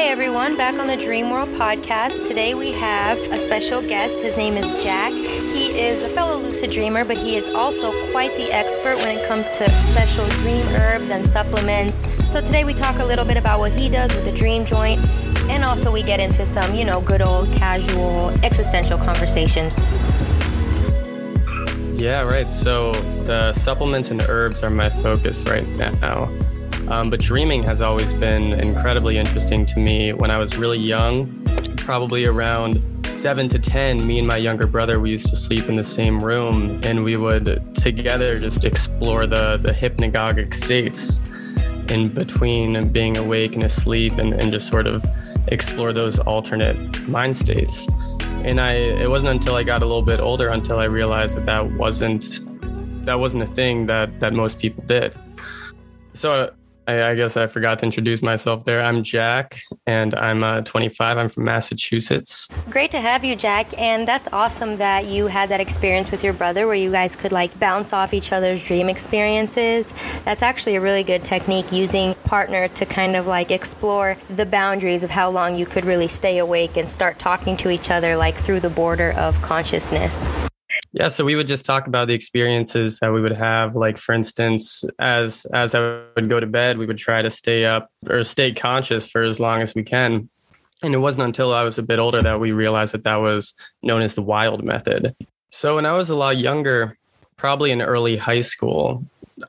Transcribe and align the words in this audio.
Hey 0.00 0.08
everyone, 0.08 0.56
back 0.56 0.78
on 0.78 0.86
the 0.86 0.96
Dream 0.96 1.28
World 1.28 1.50
podcast. 1.50 2.26
Today 2.26 2.54
we 2.54 2.72
have 2.72 3.18
a 3.18 3.38
special 3.38 3.82
guest. 3.82 4.22
His 4.22 4.34
name 4.34 4.56
is 4.56 4.70
Jack. 4.82 5.12
He 5.12 5.78
is 5.78 6.04
a 6.04 6.08
fellow 6.08 6.38
lucid 6.38 6.70
dreamer, 6.70 7.04
but 7.04 7.18
he 7.18 7.36
is 7.36 7.50
also 7.50 7.92
quite 8.10 8.34
the 8.34 8.50
expert 8.50 8.96
when 8.96 9.18
it 9.18 9.28
comes 9.28 9.50
to 9.50 9.80
special 9.82 10.26
dream 10.28 10.64
herbs 10.68 11.10
and 11.10 11.24
supplements. 11.24 12.08
So 12.32 12.40
today 12.40 12.64
we 12.64 12.72
talk 12.72 12.98
a 12.98 13.04
little 13.04 13.26
bit 13.26 13.36
about 13.36 13.58
what 13.60 13.78
he 13.78 13.90
does 13.90 14.12
with 14.14 14.24
the 14.24 14.32
dream 14.32 14.64
joint, 14.64 15.06
and 15.50 15.62
also 15.62 15.92
we 15.92 16.02
get 16.02 16.18
into 16.18 16.46
some, 16.46 16.74
you 16.74 16.86
know, 16.86 17.02
good 17.02 17.20
old 17.20 17.52
casual 17.52 18.30
existential 18.42 18.96
conversations. 18.96 19.84
Yeah, 22.00 22.22
right. 22.22 22.50
So 22.50 22.92
the 23.24 23.52
supplements 23.52 24.10
and 24.10 24.22
herbs 24.22 24.62
are 24.62 24.70
my 24.70 24.88
focus 24.88 25.44
right 25.46 25.68
now. 25.68 26.32
Um, 26.90 27.08
but 27.08 27.20
dreaming 27.20 27.62
has 27.62 27.80
always 27.80 28.12
been 28.12 28.54
incredibly 28.54 29.16
interesting 29.16 29.64
to 29.66 29.78
me. 29.78 30.12
When 30.12 30.32
I 30.32 30.38
was 30.38 30.56
really 30.56 30.80
young, 30.80 31.44
probably 31.76 32.26
around 32.26 32.82
seven 33.06 33.48
to 33.50 33.60
10, 33.60 34.04
me 34.04 34.18
and 34.18 34.26
my 34.26 34.36
younger 34.36 34.66
brother, 34.66 34.98
we 34.98 35.10
used 35.10 35.28
to 35.28 35.36
sleep 35.36 35.68
in 35.68 35.76
the 35.76 35.84
same 35.84 36.18
room 36.18 36.80
and 36.82 37.04
we 37.04 37.16
would 37.16 37.76
together 37.76 38.40
just 38.40 38.64
explore 38.64 39.28
the, 39.28 39.56
the 39.58 39.72
hypnagogic 39.72 40.52
states 40.52 41.20
in 41.92 42.08
between 42.08 42.90
being 42.90 43.16
awake 43.16 43.54
and 43.54 43.62
asleep 43.62 44.14
and, 44.14 44.32
and 44.42 44.50
just 44.50 44.66
sort 44.66 44.88
of 44.88 45.04
explore 45.46 45.92
those 45.92 46.18
alternate 46.18 47.08
mind 47.08 47.36
states. 47.36 47.86
And 48.42 48.60
I, 48.60 48.72
it 48.72 49.08
wasn't 49.08 49.30
until 49.30 49.54
I 49.54 49.62
got 49.62 49.82
a 49.82 49.86
little 49.86 50.02
bit 50.02 50.18
older 50.18 50.48
until 50.48 50.80
I 50.80 50.86
realized 50.86 51.36
that 51.36 51.46
that 51.46 51.70
wasn't, 51.72 52.40
that 53.06 53.20
wasn't 53.20 53.44
a 53.44 53.54
thing 53.54 53.86
that, 53.86 54.18
that 54.18 54.32
most 54.32 54.58
people 54.58 54.82
did. 54.88 55.14
So 56.14 56.52
I, 56.86 57.10
I, 57.10 57.14
guess 57.14 57.36
I 57.36 57.46
forgot 57.46 57.78
to 57.80 57.84
introduce 57.84 58.22
myself 58.22 58.64
there. 58.64 58.82
I'm 58.82 59.02
Jack, 59.04 59.60
and 59.86 60.14
I'm 60.14 60.42
uh, 60.42 60.62
25. 60.62 61.18
I'm 61.18 61.28
from 61.28 61.44
Massachusetts. 61.44 62.48
Great 62.70 62.90
to 62.90 63.00
have 63.00 63.24
you, 63.24 63.36
Jack. 63.36 63.78
And 63.78 64.08
that's 64.08 64.28
awesome 64.32 64.76
that 64.78 65.06
you 65.06 65.26
had 65.26 65.48
that 65.50 65.60
experience 65.60 66.10
with 66.10 66.24
your 66.24 66.32
brother 66.32 66.66
where 66.66 66.74
you 66.76 66.90
guys 66.90 67.16
could 67.16 67.32
like 67.32 67.58
bounce 67.60 67.92
off 67.92 68.12
each 68.14 68.32
other's 68.32 68.64
dream 68.64 68.88
experiences. 68.88 69.94
That's 70.24 70.42
actually 70.42 70.76
a 70.76 70.80
really 70.80 71.04
good 71.04 71.22
technique 71.22 71.70
using 71.72 72.14
partner 72.24 72.68
to 72.68 72.86
kind 72.86 73.16
of 73.16 73.26
like 73.26 73.50
explore 73.50 74.16
the 74.28 74.46
boundaries 74.46 75.04
of 75.04 75.10
how 75.10 75.30
long 75.30 75.56
you 75.56 75.66
could 75.66 75.84
really 75.84 76.08
stay 76.08 76.38
awake 76.38 76.76
and 76.76 76.88
start 76.88 77.18
talking 77.18 77.56
to 77.58 77.70
each 77.70 77.90
other 77.90 78.16
like 78.16 78.36
through 78.36 78.60
the 78.60 78.70
border 78.70 79.12
of 79.12 79.40
consciousness. 79.42 80.28
Yeah, 80.92 81.08
so 81.08 81.24
we 81.24 81.36
would 81.36 81.46
just 81.46 81.64
talk 81.64 81.86
about 81.86 82.08
the 82.08 82.14
experiences 82.14 82.98
that 82.98 83.12
we 83.12 83.20
would 83.20 83.36
have. 83.36 83.76
Like 83.76 83.96
for 83.96 84.12
instance, 84.12 84.84
as 84.98 85.46
as 85.52 85.74
I 85.74 86.02
would 86.16 86.28
go 86.28 86.40
to 86.40 86.46
bed, 86.46 86.78
we 86.78 86.86
would 86.86 86.98
try 86.98 87.22
to 87.22 87.30
stay 87.30 87.64
up 87.64 87.90
or 88.08 88.24
stay 88.24 88.52
conscious 88.52 89.08
for 89.08 89.22
as 89.22 89.38
long 89.38 89.62
as 89.62 89.74
we 89.74 89.82
can. 89.82 90.28
And 90.82 90.94
it 90.94 90.98
wasn't 90.98 91.24
until 91.24 91.52
I 91.52 91.62
was 91.62 91.78
a 91.78 91.82
bit 91.82 91.98
older 91.98 92.22
that 92.22 92.40
we 92.40 92.52
realized 92.52 92.94
that 92.94 93.04
that 93.04 93.16
was 93.16 93.54
known 93.82 94.02
as 94.02 94.14
the 94.14 94.22
wild 94.22 94.64
method. 94.64 95.14
So 95.50 95.76
when 95.76 95.86
I 95.86 95.92
was 95.92 96.10
a 96.10 96.14
lot 96.14 96.38
younger, 96.38 96.96
probably 97.36 97.70
in 97.70 97.82
early 97.82 98.16
high 98.16 98.40
school, 98.40 99.04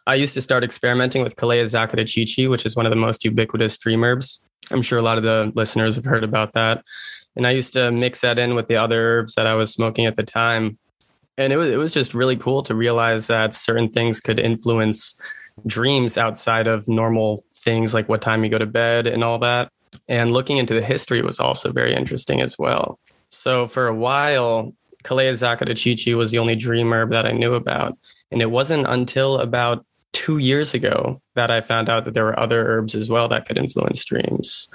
I 0.05 0.15
used 0.15 0.33
to 0.33 0.41
start 0.41 0.63
experimenting 0.63 1.23
with 1.23 1.35
Calea 1.37 1.63
zacatechichi, 1.63 2.49
which 2.49 2.65
is 2.65 2.75
one 2.75 2.85
of 2.85 2.89
the 2.89 2.95
most 2.95 3.23
ubiquitous 3.23 3.77
dream 3.77 4.03
herbs. 4.03 4.41
I'm 4.71 4.81
sure 4.81 4.99
a 4.99 5.01
lot 5.01 5.17
of 5.17 5.23
the 5.23 5.51
listeners 5.55 5.95
have 5.95 6.05
heard 6.05 6.23
about 6.23 6.53
that. 6.53 6.83
And 7.35 7.47
I 7.47 7.51
used 7.51 7.73
to 7.73 7.91
mix 7.91 8.21
that 8.21 8.37
in 8.37 8.55
with 8.55 8.67
the 8.67 8.75
other 8.75 9.01
herbs 9.01 9.35
that 9.35 9.47
I 9.47 9.55
was 9.55 9.71
smoking 9.71 10.05
at 10.05 10.17
the 10.17 10.23
time 10.23 10.77
and 11.41 11.51
it 11.51 11.57
was 11.57 11.69
it 11.69 11.77
was 11.77 11.93
just 11.93 12.13
really 12.13 12.37
cool 12.37 12.63
to 12.63 12.75
realize 12.75 13.27
that 13.27 13.53
certain 13.53 13.89
things 13.89 14.19
could 14.19 14.39
influence 14.39 15.19
dreams 15.65 16.17
outside 16.17 16.67
of 16.67 16.87
normal 16.87 17.43
things 17.55 17.93
like 17.93 18.09
what 18.09 18.21
time 18.21 18.43
you 18.43 18.49
go 18.49 18.57
to 18.57 18.65
bed 18.65 19.07
and 19.07 19.23
all 19.23 19.39
that. 19.39 19.71
And 20.07 20.31
looking 20.31 20.57
into 20.57 20.73
the 20.73 20.81
history 20.81 21.21
was 21.21 21.39
also 21.39 21.71
very 21.71 21.93
interesting 21.93 22.41
as 22.41 22.57
well. 22.57 22.99
So 23.29 23.67
for 23.67 23.87
a 23.87 23.95
while, 23.95 24.73
Calea 25.03 25.31
zacatechichi 25.31 26.15
was 26.15 26.31
the 26.31 26.39
only 26.39 26.55
dream 26.55 26.91
herb 26.93 27.11
that 27.11 27.25
I 27.25 27.31
knew 27.31 27.53
about. 27.53 27.97
And 28.31 28.41
it 28.41 28.51
wasn't 28.51 28.87
until 28.87 29.39
about 29.39 29.85
two 30.13 30.37
years 30.37 30.73
ago 30.73 31.21
that 31.35 31.51
I 31.51 31.61
found 31.61 31.89
out 31.89 32.05
that 32.05 32.13
there 32.13 32.25
were 32.25 32.39
other 32.39 32.67
herbs 32.67 32.95
as 32.95 33.09
well 33.09 33.27
that 33.29 33.45
could 33.45 33.57
influence 33.57 34.03
dreams. 34.05 34.69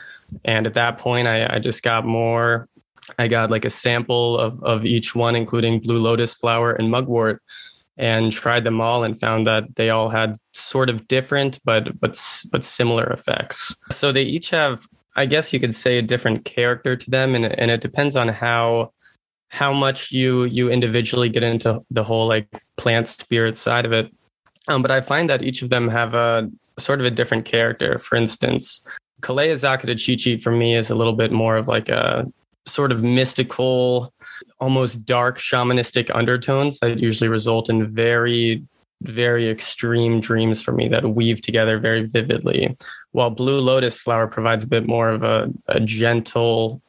And 0.45 0.67
at 0.67 0.75
that 0.75 0.99
point, 0.99 1.29
I, 1.29 1.57
I 1.57 1.59
just 1.59 1.83
got 1.83 2.05
more 2.05 2.69
I 3.19 3.29
got 3.29 3.51
like 3.51 3.65
a 3.65 3.71
sample 3.71 4.39
of, 4.39 4.63
of 4.63 4.85
each 4.85 5.15
one, 5.15 5.37
including 5.37 5.81
blue 5.81 5.99
lotus 5.99 6.35
flower 6.35 6.73
and 6.73 6.91
mugwort, 6.91 7.43
and 7.97 8.33
tried 8.33 8.65
them 8.65 8.81
all 8.81 9.05
and 9.05 9.19
found 9.19 9.47
that 9.47 9.77
they 9.77 9.91
all 9.91 10.09
had 10.09 10.37
sort 10.53 10.91
of 10.91 11.09
different 11.09 11.59
but 11.65 11.99
but 12.01 12.21
but 12.51 12.65
similar 12.65 13.05
effects. 13.05 13.77
So 13.91 14.13
they 14.13 14.23
each 14.23 14.51
have, 14.51 14.87
I 15.15 15.27
guess 15.27 15.53
you 15.53 15.61
could 15.61 15.75
say, 15.75 15.99
a 15.99 16.03
different 16.03 16.45
character 16.45 16.97
to 16.97 17.11
them, 17.11 17.35
and 17.35 17.47
and 17.47 17.71
it 17.71 17.81
depends 17.81 18.17
on 18.17 18.29
how 18.29 18.93
how 19.49 19.73
much 19.73 20.13
you 20.13 20.45
you 20.45 20.71
individually 20.71 21.29
get 21.29 21.43
into 21.43 21.81
the 21.91 22.05
whole 22.05 22.27
like 22.27 22.49
plant 22.77 23.09
spirit 23.09 23.57
side 23.57 23.87
of 23.87 23.93
it. 23.93 24.11
Um, 24.69 24.83
but 24.83 24.91
I 24.91 25.01
find 25.01 25.31
that 25.31 25.43
each 25.43 25.63
of 25.63 25.71
them 25.71 25.89
have 25.89 26.15
a 26.15 26.51
sort 26.79 27.01
of 27.01 27.07
a 27.07 27.11
different 27.11 27.45
character. 27.45 27.99
For 27.99 28.17
instance, 28.17 28.87
Calea 29.23 29.53
zacatechichi 29.53 30.43
for 30.43 30.51
me 30.53 30.77
is 30.77 30.91
a 30.91 30.95
little 30.95 31.15
bit 31.15 31.33
more 31.33 31.57
of 31.57 31.69
like 31.69 31.89
a 31.89 32.31
sort 32.67 32.93
of 32.93 33.03
mystical, 33.03 34.13
almost 34.61 35.05
dark 35.05 35.39
shamanistic 35.39 36.11
undertones 36.15 36.81
that 36.81 36.99
usually 36.99 37.29
result 37.29 37.71
in 37.71 37.87
very, 37.87 38.63
very 39.03 39.49
extreme 39.49 40.21
dreams 40.21 40.61
for 40.61 40.73
me 40.73 40.89
that 40.89 41.15
weave 41.15 41.41
together 41.41 41.79
very 41.79 42.07
vividly. 42.07 42.77
While 43.13 43.31
Blue 43.31 43.61
Lotus 43.61 43.99
flower 43.99 44.27
provides 44.27 44.65
a 44.65 44.69
bit 44.69 44.87
more 44.87 45.11
of 45.11 45.23
a, 45.23 45.51
a 45.69 45.81
gentle, 45.81 46.81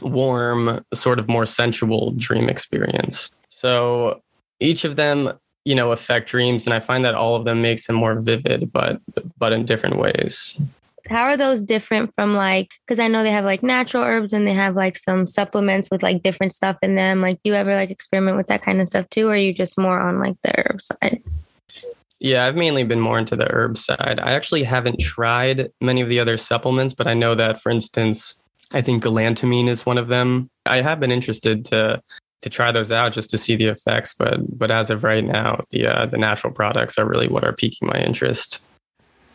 warm, 0.00 0.84
sort 0.94 1.18
of 1.18 1.28
more 1.28 1.46
sensual 1.46 2.12
dream 2.12 2.48
experience. 2.48 3.34
So 3.48 4.22
each 4.60 4.84
of 4.84 4.96
them 4.96 5.32
you 5.64 5.74
know 5.74 5.92
affect 5.92 6.28
dreams 6.28 6.66
and 6.66 6.72
i 6.72 6.80
find 6.80 7.04
that 7.04 7.14
all 7.14 7.36
of 7.36 7.44
them 7.44 7.60
makes 7.60 7.86
them 7.86 7.96
more 7.96 8.14
vivid 8.14 8.72
but 8.72 9.00
but 9.38 9.52
in 9.52 9.66
different 9.66 9.98
ways 9.98 10.58
how 11.08 11.24
are 11.24 11.36
those 11.36 11.64
different 11.64 12.12
from 12.14 12.34
like 12.34 12.70
because 12.86 12.98
i 12.98 13.08
know 13.08 13.22
they 13.22 13.30
have 13.30 13.44
like 13.44 13.62
natural 13.62 14.02
herbs 14.02 14.32
and 14.32 14.46
they 14.46 14.54
have 14.54 14.76
like 14.76 14.96
some 14.96 15.26
supplements 15.26 15.90
with 15.90 16.02
like 16.02 16.22
different 16.22 16.52
stuff 16.52 16.76
in 16.82 16.94
them. 16.94 17.20
Like 17.20 17.36
do 17.42 17.50
you 17.50 17.54
ever 17.54 17.74
like 17.74 17.90
experiment 17.90 18.36
with 18.36 18.48
that 18.48 18.62
kind 18.62 18.80
of 18.80 18.88
stuff 18.88 19.08
too 19.10 19.28
or 19.28 19.32
are 19.32 19.36
you 19.36 19.52
just 19.52 19.78
more 19.78 19.98
on 20.00 20.18
like 20.18 20.36
the 20.42 20.52
herb 20.58 20.82
side? 20.82 21.22
Yeah 22.18 22.44
i've 22.44 22.56
mainly 22.56 22.84
been 22.84 23.00
more 23.00 23.18
into 23.18 23.36
the 23.36 23.50
herb 23.52 23.76
side. 23.76 24.20
I 24.22 24.32
actually 24.32 24.64
haven't 24.64 25.00
tried 25.00 25.70
many 25.80 26.00
of 26.00 26.08
the 26.08 26.20
other 26.20 26.36
supplements 26.36 26.94
but 26.94 27.06
i 27.06 27.14
know 27.14 27.34
that 27.34 27.60
for 27.60 27.70
instance 27.70 28.40
i 28.72 28.80
think 28.80 29.02
galantamine 29.02 29.68
is 29.68 29.86
one 29.86 29.98
of 29.98 30.08
them. 30.08 30.50
I 30.66 30.82
have 30.82 31.00
been 31.00 31.12
interested 31.12 31.64
to 31.66 32.02
to 32.42 32.48
try 32.48 32.72
those 32.72 32.90
out 32.90 33.12
just 33.12 33.30
to 33.30 33.38
see 33.38 33.56
the 33.56 33.66
effects 33.66 34.14
but 34.14 34.38
but 34.58 34.70
as 34.70 34.90
of 34.90 35.04
right 35.04 35.24
now 35.24 35.64
the 35.70 35.86
uh, 35.86 36.06
the 36.06 36.18
natural 36.18 36.52
products 36.52 36.98
are 36.98 37.06
really 37.06 37.28
what 37.28 37.44
are 37.44 37.52
piquing 37.52 37.88
my 37.88 38.00
interest 38.00 38.60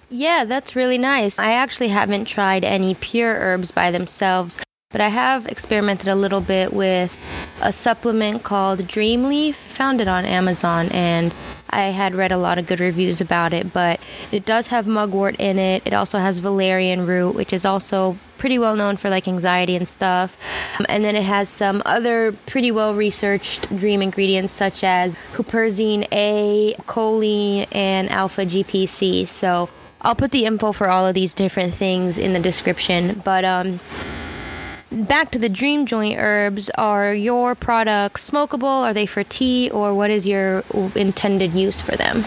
yeah, 0.09 0.45
that's 0.45 0.75
really 0.75 0.97
nice. 0.97 1.39
I 1.39 1.51
actually 1.51 1.89
haven't 1.89 2.25
tried 2.25 2.63
any 2.63 2.93
pure 2.95 3.33
herbs 3.33 3.71
by 3.71 3.91
themselves, 3.91 4.59
but 4.91 5.01
I 5.01 5.09
have 5.09 5.47
experimented 5.47 6.07
a 6.07 6.16
little 6.16 6.41
bit 6.41 6.73
with 6.73 7.25
a 7.61 7.73
supplement 7.73 8.43
called 8.43 8.88
Dream 8.88 9.25
Leaf. 9.25 9.55
Found 9.55 10.01
it 10.01 10.07
on 10.07 10.25
Amazon 10.25 10.89
and 10.89 11.33
I 11.69 11.88
had 11.88 12.16
read 12.16 12.31
a 12.31 12.38
lot 12.38 12.57
of 12.57 12.67
good 12.67 12.79
reviews 12.79 13.19
about 13.19 13.51
it, 13.51 13.73
but 13.73 13.99
it 14.31 14.45
does 14.45 14.67
have 14.67 14.88
mugwort 14.88 15.35
in 15.38 15.59
it. 15.59 15.81
It 15.85 15.93
also 15.93 16.19
has 16.19 16.37
valerian 16.37 17.05
root, 17.05 17.35
which 17.35 17.51
is 17.51 17.66
also 17.66 18.17
pretty 18.37 18.59
well 18.59 18.75
known 18.75 18.97
for 18.97 19.09
like 19.09 19.27
anxiety 19.27 19.75
and 19.75 19.87
stuff. 19.87 20.37
And 20.87 21.03
then 21.03 21.16
it 21.16 21.23
has 21.23 21.49
some 21.49 21.81
other 21.85 22.31
pretty 22.45 22.72
well 22.72 22.95
researched 22.95 23.75
dream 23.75 24.01
ingredients 24.01 24.53
such 24.53 24.83
as 24.83 25.17
huperzine 25.33 26.07
A, 26.11 26.75
choline, 26.83 27.67
and 27.72 28.09
alpha 28.09 28.45
GPC. 28.45 29.27
So 29.27 29.69
I'll 30.05 30.16
put 30.16 30.29
the 30.29 30.45
info 30.45 30.71
for 30.71 30.88
all 30.88 31.07
of 31.07 31.16
these 31.16 31.33
different 31.33 31.73
things 31.73 32.19
in 32.19 32.33
the 32.33 32.39
description. 32.39 33.21
But 33.25 33.43
um, 33.43 33.79
back 34.91 35.31
to 35.31 35.40
the 35.40 35.49
dream 35.49 35.87
joint 35.87 36.19
herbs. 36.19 36.69
Are 36.78 37.13
your 37.13 37.55
products 37.55 38.29
smokable? 38.29 38.84
Are 38.84 38.93
they 38.93 39.07
for 39.07 39.23
tea, 39.23 39.72
or 39.72 39.96
what 39.96 40.11
is 40.11 40.28
your 40.28 40.63
intended 40.96 41.53
use 41.53 41.81
for 41.81 41.96
them? 41.96 42.23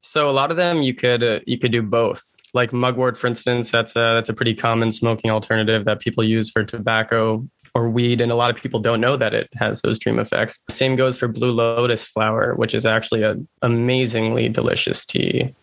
So 0.00 0.28
a 0.28 0.32
lot 0.32 0.50
of 0.50 0.56
them 0.56 0.82
you 0.82 0.92
could 0.92 1.22
uh, 1.22 1.40
you 1.46 1.58
could 1.58 1.70
do 1.70 1.82
both. 1.82 2.22
Like 2.52 2.72
mugwort, 2.72 3.16
for 3.16 3.28
instance, 3.28 3.70
that's 3.70 3.94
a 3.94 4.14
that's 4.14 4.28
a 4.28 4.34
pretty 4.34 4.54
common 4.54 4.90
smoking 4.90 5.30
alternative 5.30 5.84
that 5.84 6.00
people 6.00 6.24
use 6.24 6.50
for 6.50 6.64
tobacco 6.64 7.48
or 7.72 7.88
weed, 7.88 8.20
and 8.20 8.32
a 8.32 8.34
lot 8.34 8.50
of 8.50 8.56
people 8.56 8.80
don't 8.80 9.00
know 9.00 9.16
that 9.16 9.32
it 9.32 9.48
has 9.54 9.80
those 9.82 10.00
dream 10.00 10.18
effects. 10.18 10.60
Same 10.68 10.96
goes 10.96 11.16
for 11.16 11.28
blue 11.28 11.52
lotus 11.52 12.04
flower, 12.04 12.56
which 12.56 12.74
is 12.74 12.84
actually 12.84 13.22
an 13.22 13.46
amazingly 13.62 14.48
delicious 14.48 15.04
tea. 15.04 15.54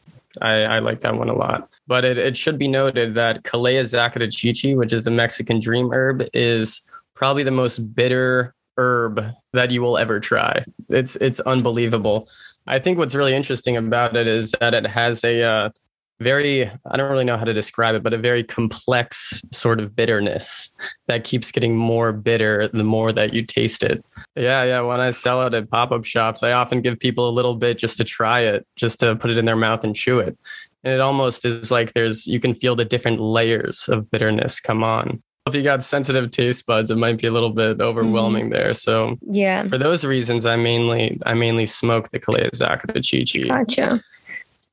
I, 0.42 0.64
I 0.64 0.80
like 0.80 1.02
that 1.02 1.16
one 1.16 1.30
a 1.30 1.36
lot. 1.36 1.70
But 1.88 2.06
it, 2.06 2.18
it 2.18 2.38
should 2.38 2.58
be 2.58 2.68
noted 2.68 3.16
that 3.16 3.44
Calea 3.44 3.82
zacatechichi, 3.82 4.76
which 4.76 4.94
is 4.94 5.04
the 5.04 5.12
Mexican 5.12 5.60
dream 5.60 5.92
herb, 5.92 6.24
is 6.34 6.82
probably 7.16 7.44
the 7.44 7.52
most 7.52 7.80
bitter 7.96 8.54
herb 8.78 9.24
that 9.54 9.72
you 9.72 9.82
will 9.82 9.98
ever 9.98 10.20
try. 10.20 10.64
It's 10.90 11.16
it's 11.18 11.40
unbelievable. 11.42 12.30
I 12.68 12.80
think 12.80 12.98
what's 12.98 13.16
really 13.16 13.34
interesting 13.34 13.78
about 13.78 14.16
it 14.16 14.28
is 14.28 14.54
that 14.60 14.74
it 14.74 14.86
has 14.86 15.24
a 15.24 15.42
uh, 15.42 15.70
very 16.20 16.66
i 16.86 16.98
don't 16.98 17.12
really 17.12 17.24
know 17.24 17.38
how 17.38 17.44
to 17.44 17.54
describe 17.54 17.96
it 17.96 18.04
but 18.04 18.14
a 18.14 18.18
very 18.18 18.44
complex 18.44 19.42
sort 19.52 19.80
of 19.80 19.96
bitterness 19.96 20.74
that 21.08 21.24
keeps 21.24 21.52
getting 21.52 21.76
more 21.76 22.12
bitter 22.12 22.68
the 22.70 22.84
more 22.84 23.12
that 23.12 23.34
you 23.34 23.46
taste 23.46 23.84
it 23.84 24.04
yeah 24.36 24.64
yeah 24.64 24.82
when 24.82 25.00
i 25.00 25.12
sell 25.12 25.46
it 25.46 25.54
at 25.54 25.70
pop-up 25.70 26.04
shops 26.04 26.44
i 26.44 26.52
often 26.52 26.82
give 26.82 27.00
people 27.00 27.30
a 27.30 27.32
little 27.32 27.56
bit 27.56 27.78
just 27.78 27.98
to 27.98 28.04
try 28.04 28.40
it 28.40 28.66
just 28.76 29.00
to 29.00 29.16
put 29.16 29.30
it 29.30 29.38
in 29.38 29.46
their 29.46 29.56
mouth 29.56 29.84
and 29.84 29.96
chew 29.96 30.20
it 30.20 30.38
and 30.84 30.94
it 30.94 31.00
almost 31.00 31.46
is 31.46 31.72
like 31.72 31.94
there's 31.94 32.26
you 32.26 32.40
can 32.40 32.54
feel 32.54 32.76
the 32.76 32.86
different 32.86 33.20
layers 33.20 33.88
of 33.88 34.10
bitterness 34.10 34.60
come 34.60 34.84
on 34.84 35.22
if 35.48 35.56
you 35.56 35.64
got 35.64 35.82
sensitive 35.82 36.30
taste 36.32 36.66
buds, 36.66 36.92
it 36.92 36.98
might 36.98 37.18
be 37.18 37.26
a 37.26 37.32
little 37.32 37.52
bit 37.52 37.80
overwhelming 37.80 38.46
mm-hmm. 38.46 38.54
there. 38.54 38.74
So 38.74 39.18
yeah, 39.22 39.66
for 39.68 39.78
those 39.78 40.04
reasons, 40.04 40.46
I 40.46 40.58
mainly 40.58 41.20
I 41.26 41.34
mainly 41.36 41.66
smoke 41.66 42.12
the 42.12 42.20
Calea 42.20 42.52
zacatechichi. 42.52 43.48
Gotcha. 43.48 44.04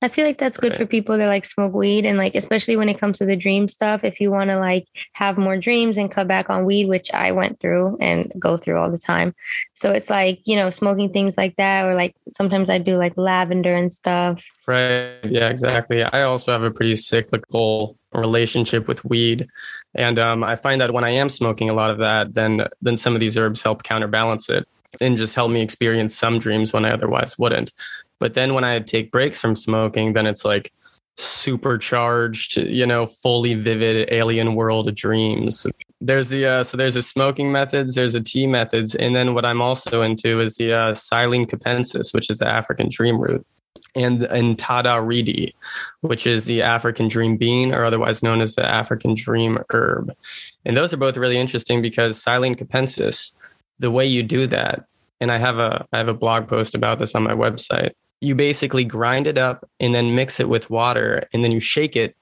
I 0.04 0.08
feel 0.08 0.26
like 0.26 0.36
that's 0.36 0.58
good 0.58 0.72
right. 0.72 0.76
for 0.76 0.84
people 0.84 1.16
that 1.16 1.28
like 1.28 1.46
smoke 1.46 1.72
weed 1.72 2.04
and 2.04 2.18
like 2.18 2.34
especially 2.34 2.76
when 2.76 2.90
it 2.90 3.00
comes 3.00 3.16
to 3.18 3.24
the 3.24 3.36
dream 3.36 3.68
stuff. 3.68 4.04
If 4.04 4.20
you 4.20 4.30
want 4.30 4.50
to 4.50 4.58
like 4.58 4.86
have 5.14 5.38
more 5.38 5.56
dreams 5.56 5.96
and 5.96 6.10
cut 6.10 6.28
back 6.28 6.50
on 6.50 6.66
weed, 6.66 6.88
which 6.88 7.10
I 7.14 7.32
went 7.32 7.58
through 7.58 7.96
and 8.02 8.30
go 8.38 8.58
through 8.58 8.76
all 8.76 8.90
the 8.90 8.98
time. 8.98 9.34
So 9.72 9.92
it's 9.92 10.10
like, 10.10 10.40
you 10.44 10.56
know, 10.56 10.68
smoking 10.68 11.10
things 11.10 11.38
like 11.38 11.56
that, 11.56 11.86
or 11.86 11.94
like 11.94 12.14
sometimes 12.34 12.68
I 12.68 12.76
do 12.76 12.98
like 12.98 13.16
lavender 13.16 13.74
and 13.74 13.90
stuff. 13.90 14.44
Right. 14.66 15.16
Yeah, 15.24 15.48
exactly. 15.48 16.02
I 16.02 16.22
also 16.22 16.52
have 16.52 16.64
a 16.64 16.70
pretty 16.70 16.96
cyclical 16.96 17.96
relationship 18.12 18.86
with 18.86 19.06
weed. 19.06 19.48
And 19.94 20.18
um, 20.18 20.44
I 20.44 20.56
find 20.56 20.82
that 20.82 20.92
when 20.92 21.04
I 21.04 21.10
am 21.10 21.30
smoking 21.30 21.70
a 21.70 21.74
lot 21.74 21.90
of 21.90 21.96
that, 21.98 22.34
then 22.34 22.66
then 22.82 22.98
some 22.98 23.14
of 23.14 23.20
these 23.20 23.38
herbs 23.38 23.62
help 23.62 23.84
counterbalance 23.84 24.50
it 24.50 24.68
and 25.00 25.16
just 25.16 25.34
help 25.34 25.50
me 25.50 25.62
experience 25.62 26.14
some 26.14 26.38
dreams 26.38 26.72
when 26.72 26.84
I 26.84 26.92
otherwise 26.92 27.38
wouldn't. 27.38 27.72
But 28.24 28.32
then 28.32 28.54
when 28.54 28.64
I 28.64 28.78
take 28.78 29.12
breaks 29.12 29.38
from 29.38 29.54
smoking, 29.54 30.14
then 30.14 30.26
it's 30.26 30.46
like 30.46 30.72
supercharged, 31.18 32.56
you 32.56 32.86
know, 32.86 33.06
fully 33.06 33.52
vivid 33.52 34.08
alien 34.10 34.54
world 34.54 34.94
dreams. 34.94 35.66
There's 36.00 36.30
the 36.30 36.46
uh, 36.46 36.64
so 36.64 36.78
there's 36.78 36.94
the 36.94 37.02
smoking 37.02 37.52
methods, 37.52 37.96
there's 37.96 38.14
the 38.14 38.22
tea 38.22 38.46
methods, 38.46 38.94
and 38.94 39.14
then 39.14 39.34
what 39.34 39.44
I'm 39.44 39.60
also 39.60 40.00
into 40.00 40.40
is 40.40 40.56
the 40.56 40.72
uh, 40.72 40.94
Silene 40.94 41.46
capensis, 41.46 42.14
which 42.14 42.30
is 42.30 42.38
the 42.38 42.48
African 42.48 42.88
dream 42.88 43.20
root, 43.20 43.46
and 43.94 44.20
Entada 44.20 45.04
rheedii, 45.04 45.52
which 46.00 46.26
is 46.26 46.46
the 46.46 46.62
African 46.62 47.08
dream 47.08 47.36
bean, 47.36 47.74
or 47.74 47.84
otherwise 47.84 48.22
known 48.22 48.40
as 48.40 48.54
the 48.54 48.64
African 48.64 49.14
dream 49.14 49.58
herb. 49.68 50.10
And 50.64 50.74
those 50.74 50.94
are 50.94 50.96
both 50.96 51.18
really 51.18 51.36
interesting 51.36 51.82
because 51.82 52.24
Silene 52.24 52.56
capensis, 52.56 53.34
the 53.80 53.90
way 53.90 54.06
you 54.06 54.22
do 54.22 54.46
that, 54.46 54.86
and 55.20 55.30
I 55.30 55.36
have 55.36 55.58
a 55.58 55.86
I 55.92 55.98
have 55.98 56.08
a 56.08 56.14
blog 56.14 56.48
post 56.48 56.74
about 56.74 56.98
this 56.98 57.14
on 57.14 57.22
my 57.22 57.34
website 57.34 57.92
you 58.20 58.34
basically 58.34 58.84
grind 58.84 59.26
it 59.26 59.38
up 59.38 59.68
and 59.80 59.94
then 59.94 60.14
mix 60.14 60.40
it 60.40 60.48
with 60.48 60.70
water 60.70 61.26
and 61.32 61.44
then 61.44 61.52
you 61.52 61.60
shake 61.60 61.96
it 61.96 62.16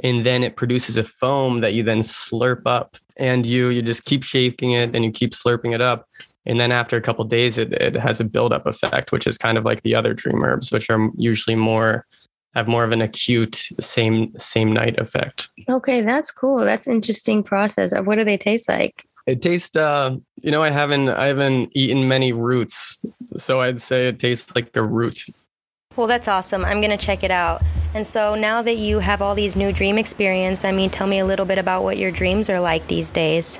and 0.00 0.24
then 0.24 0.44
it 0.44 0.56
produces 0.56 0.96
a 0.96 1.04
foam 1.04 1.60
that 1.60 1.74
you 1.74 1.82
then 1.82 2.00
slurp 2.00 2.62
up 2.66 2.96
and 3.16 3.46
you 3.46 3.68
you 3.68 3.82
just 3.82 4.04
keep 4.04 4.22
shaking 4.22 4.72
it 4.72 4.94
and 4.94 5.04
you 5.04 5.10
keep 5.10 5.32
slurping 5.32 5.74
it 5.74 5.80
up 5.80 6.06
and 6.46 6.58
then 6.58 6.72
after 6.72 6.96
a 6.96 7.00
couple 7.00 7.24
days 7.24 7.58
it, 7.58 7.72
it 7.72 7.94
has 7.96 8.20
a 8.20 8.24
buildup 8.24 8.66
effect 8.66 9.12
which 9.12 9.26
is 9.26 9.38
kind 9.38 9.58
of 9.58 9.64
like 9.64 9.82
the 9.82 9.94
other 9.94 10.14
dream 10.14 10.42
herbs 10.42 10.70
which 10.70 10.90
are 10.90 11.10
usually 11.16 11.56
more 11.56 12.06
have 12.54 12.66
more 12.66 12.84
of 12.84 12.92
an 12.92 13.02
acute 13.02 13.68
same 13.78 14.32
same 14.36 14.72
night 14.72 14.98
effect. 14.98 15.48
Okay 15.68 16.00
that's 16.00 16.30
cool. 16.30 16.58
That's 16.64 16.88
interesting 16.88 17.42
process 17.42 17.94
what 17.94 18.16
do 18.16 18.24
they 18.24 18.38
taste 18.38 18.68
like 18.68 19.04
it 19.28 19.42
tastes 19.42 19.76
uh 19.76 20.16
you 20.42 20.50
know 20.50 20.62
i 20.62 20.70
haven't 20.70 21.10
i 21.10 21.26
haven't 21.26 21.70
eaten 21.74 22.08
many 22.08 22.32
roots 22.32 22.98
so 23.36 23.60
i'd 23.60 23.80
say 23.80 24.08
it 24.08 24.18
tastes 24.18 24.54
like 24.54 24.74
a 24.76 24.82
root 24.82 25.24
well, 25.98 26.06
that's 26.06 26.28
awesome. 26.28 26.64
I'm 26.64 26.80
going 26.80 26.96
to 26.96 26.96
check 26.96 27.24
it 27.24 27.32
out. 27.32 27.60
And 27.92 28.06
so 28.06 28.36
now 28.36 28.62
that 28.62 28.76
you 28.76 29.00
have 29.00 29.20
all 29.20 29.34
these 29.34 29.56
new 29.56 29.72
dream 29.72 29.98
experience, 29.98 30.64
I 30.64 30.70
mean, 30.70 30.90
tell 30.90 31.08
me 31.08 31.18
a 31.18 31.26
little 31.26 31.44
bit 31.44 31.58
about 31.58 31.82
what 31.82 31.98
your 31.98 32.12
dreams 32.12 32.48
are 32.48 32.60
like 32.60 32.86
these 32.86 33.10
days. 33.10 33.58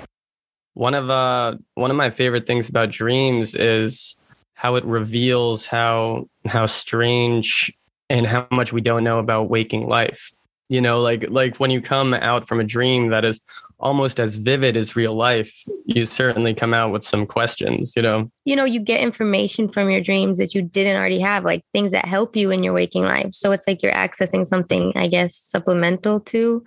One 0.74 0.94
of 0.94 1.10
uh 1.10 1.56
one 1.74 1.90
of 1.90 1.96
my 1.96 2.10
favorite 2.10 2.46
things 2.46 2.68
about 2.68 2.90
dreams 2.90 3.56
is 3.56 4.16
how 4.54 4.76
it 4.76 4.84
reveals 4.84 5.66
how 5.66 6.28
how 6.46 6.66
strange 6.66 7.72
and 8.08 8.24
how 8.24 8.46
much 8.52 8.72
we 8.72 8.80
don't 8.82 9.02
know 9.02 9.18
about 9.18 9.50
waking 9.50 9.88
life. 9.88 10.30
You 10.68 10.80
know, 10.80 11.00
like 11.00 11.28
like 11.30 11.56
when 11.56 11.72
you 11.72 11.80
come 11.80 12.14
out 12.14 12.46
from 12.46 12.60
a 12.60 12.64
dream 12.64 13.08
that 13.08 13.24
is 13.24 13.40
almost 13.80 14.18
as 14.18 14.36
vivid 14.36 14.76
as 14.76 14.96
real 14.96 15.14
life, 15.14 15.64
you 15.84 16.04
certainly 16.04 16.52
come 16.52 16.74
out 16.74 16.92
with 16.92 17.04
some 17.04 17.26
questions, 17.26 17.94
you 17.94 18.02
know? 18.02 18.30
You 18.44 18.56
know, 18.56 18.64
you 18.64 18.80
get 18.80 19.00
information 19.00 19.68
from 19.68 19.88
your 19.90 20.00
dreams 20.00 20.38
that 20.38 20.54
you 20.54 20.62
didn't 20.62 20.96
already 20.96 21.20
have, 21.20 21.44
like 21.44 21.62
things 21.72 21.92
that 21.92 22.04
help 22.04 22.34
you 22.34 22.50
in 22.50 22.64
your 22.64 22.72
waking 22.72 23.04
life. 23.04 23.34
So 23.34 23.52
it's 23.52 23.68
like 23.68 23.82
you're 23.82 23.92
accessing 23.92 24.44
something, 24.46 24.92
I 24.96 25.06
guess, 25.06 25.36
supplemental 25.36 26.20
to 26.20 26.64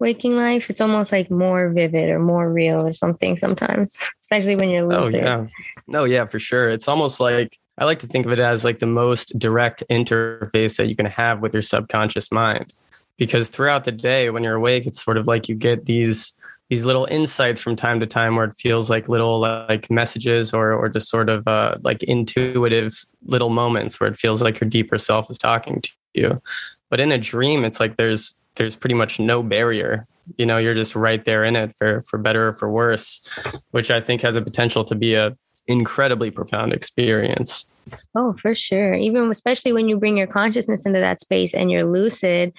waking 0.00 0.36
life. 0.36 0.68
It's 0.68 0.80
almost 0.80 1.12
like 1.12 1.30
more 1.30 1.70
vivid 1.70 2.08
or 2.08 2.18
more 2.18 2.52
real 2.52 2.86
or 2.86 2.92
something 2.92 3.36
sometimes, 3.36 4.10
especially 4.20 4.56
when 4.56 4.70
you're 4.70 4.84
oh, 4.84 5.04
lucid. 5.04 5.22
Oh, 5.22 5.24
yeah. 5.24 5.46
No, 5.86 6.04
yeah, 6.04 6.26
for 6.26 6.40
sure. 6.40 6.68
It's 6.68 6.88
almost 6.88 7.20
like 7.20 7.56
I 7.78 7.84
like 7.84 8.00
to 8.00 8.08
think 8.08 8.26
of 8.26 8.32
it 8.32 8.40
as 8.40 8.64
like 8.64 8.80
the 8.80 8.86
most 8.86 9.38
direct 9.38 9.84
interface 9.88 10.76
that 10.78 10.88
you 10.88 10.96
can 10.96 11.06
have 11.06 11.40
with 11.40 11.52
your 11.52 11.62
subconscious 11.62 12.32
mind 12.32 12.74
because 13.18 13.48
throughout 13.48 13.84
the 13.84 13.92
day 13.92 14.30
when 14.30 14.42
you're 14.42 14.56
awake 14.56 14.86
it's 14.86 15.02
sort 15.02 15.16
of 15.16 15.26
like 15.26 15.48
you 15.48 15.54
get 15.54 15.84
these 15.84 16.32
these 16.68 16.84
little 16.84 17.06
insights 17.06 17.60
from 17.60 17.76
time 17.76 17.98
to 18.00 18.06
time 18.06 18.36
where 18.36 18.44
it 18.44 18.54
feels 18.54 18.90
like 18.90 19.08
little 19.08 19.40
like 19.40 19.90
messages 19.90 20.52
or 20.52 20.72
or 20.72 20.88
just 20.88 21.08
sort 21.08 21.28
of 21.28 21.46
uh, 21.48 21.76
like 21.82 22.02
intuitive 22.02 23.04
little 23.24 23.50
moments 23.50 23.98
where 23.98 24.10
it 24.10 24.18
feels 24.18 24.42
like 24.42 24.60
your 24.60 24.68
deeper 24.68 24.98
self 24.98 25.30
is 25.30 25.38
talking 25.38 25.80
to 25.80 25.90
you. 26.14 26.42
But 26.90 27.00
in 27.00 27.12
a 27.12 27.18
dream 27.18 27.64
it's 27.64 27.80
like 27.80 27.96
there's 27.96 28.38
there's 28.56 28.76
pretty 28.76 28.94
much 28.94 29.18
no 29.18 29.42
barrier. 29.42 30.06
You 30.36 30.44
know 30.44 30.58
you're 30.58 30.74
just 30.74 30.94
right 30.94 31.24
there 31.24 31.44
in 31.44 31.56
it 31.56 31.74
for 31.76 32.02
for 32.02 32.18
better 32.18 32.48
or 32.48 32.52
for 32.52 32.68
worse 32.70 33.26
which 33.70 33.90
i 33.90 33.98
think 33.98 34.20
has 34.20 34.36
a 34.36 34.42
potential 34.42 34.84
to 34.84 34.94
be 34.94 35.14
a 35.14 35.34
incredibly 35.68 36.30
profound 36.30 36.72
experience 36.72 37.66
Oh, 38.14 38.34
for 38.34 38.54
sure. 38.54 38.94
Even 38.94 39.30
especially 39.30 39.72
when 39.72 39.88
you 39.88 39.96
bring 39.96 40.16
your 40.16 40.26
consciousness 40.26 40.84
into 40.86 41.00
that 41.00 41.20
space 41.20 41.54
and 41.54 41.70
you're 41.70 41.84
lucid, 41.84 42.52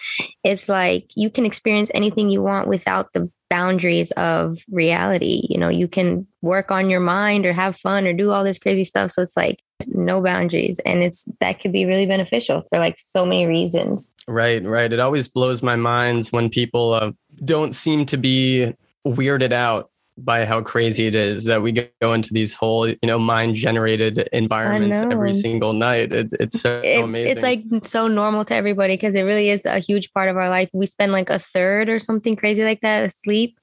it's 0.44 0.70
like 0.70 1.06
you 1.16 1.30
can 1.30 1.46
experience 1.46 1.92
anything 1.94 2.30
you 2.30 2.42
want 2.42 2.68
without 2.68 3.14
the 3.14 3.30
boundaries 3.50 4.12
of 4.12 4.60
reality. 4.70 5.46
You 5.50 5.58
know, 5.58 5.70
you 5.70 5.88
can 5.88 6.28
work 6.42 6.72
on 6.72 6.90
your 6.90 7.00
mind 7.00 7.46
or 7.46 7.54
have 7.54 7.76
fun 7.76 8.06
or 8.06 8.14
do 8.14 8.32
all 8.32 8.44
this 8.44 8.60
crazy 8.60 8.84
stuff. 8.84 9.12
So 9.12 9.24
it's 9.24 9.36
like 9.36 9.62
no 9.88 10.22
boundaries. 10.22 10.80
And 10.86 11.02
it's 11.04 11.28
that 11.40 11.60
could 11.60 11.72
be 11.72 11.86
really 11.86 12.06
beneficial 12.06 12.64
for 12.70 12.78
like 12.78 12.98
so 13.00 13.26
many 13.26 13.46
reasons. 13.46 14.14
Right, 14.28 14.64
right. 14.64 14.92
It 14.92 15.00
always 15.00 15.28
blows 15.28 15.64
my 15.64 15.76
mind 15.76 16.28
when 16.28 16.50
people 16.50 16.94
uh, 16.94 17.12
don't 17.44 17.74
seem 17.74 18.06
to 18.08 18.18
be 18.18 18.76
weirded 19.06 19.52
out 19.52 19.90
by 20.24 20.46
how 20.46 20.62
crazy 20.62 21.08
it 21.08 21.16
is 21.16 21.46
that 21.46 21.62
we 21.62 21.72
go 21.72 22.14
into 22.14 22.34
these 22.34 22.54
whole 22.54 22.88
you 22.88 22.98
know 23.04 23.20
mind 23.20 23.56
generated 23.56 24.30
environments 24.34 25.02
every 25.02 25.34
single 25.34 25.74
night. 25.74 26.12
It, 26.12 26.34
it's 26.40 26.62
so 26.62 26.82
it, 26.84 27.04
amazing. 27.04 27.32
it's 27.32 27.44
like 27.44 27.64
so 27.84 28.08
normal 28.08 28.46
to 28.46 28.54
everybody 28.54 28.96
because 28.96 29.16
it 29.16 29.24
really 29.24 29.50
is 29.50 29.66
a 29.66 29.80
huge 29.80 30.12
part 30.14 30.30
of 30.30 30.38
our 30.38 30.50
life. 30.50 30.70
We 30.74 30.86
spend 30.86 31.12
like 31.12 31.30
a 31.30 31.40
third 31.40 31.90
or 31.90 32.00
something 32.00 32.36
crazy 32.36 32.64
like 32.64 32.82
that 32.82 33.06
asleep 33.06 33.58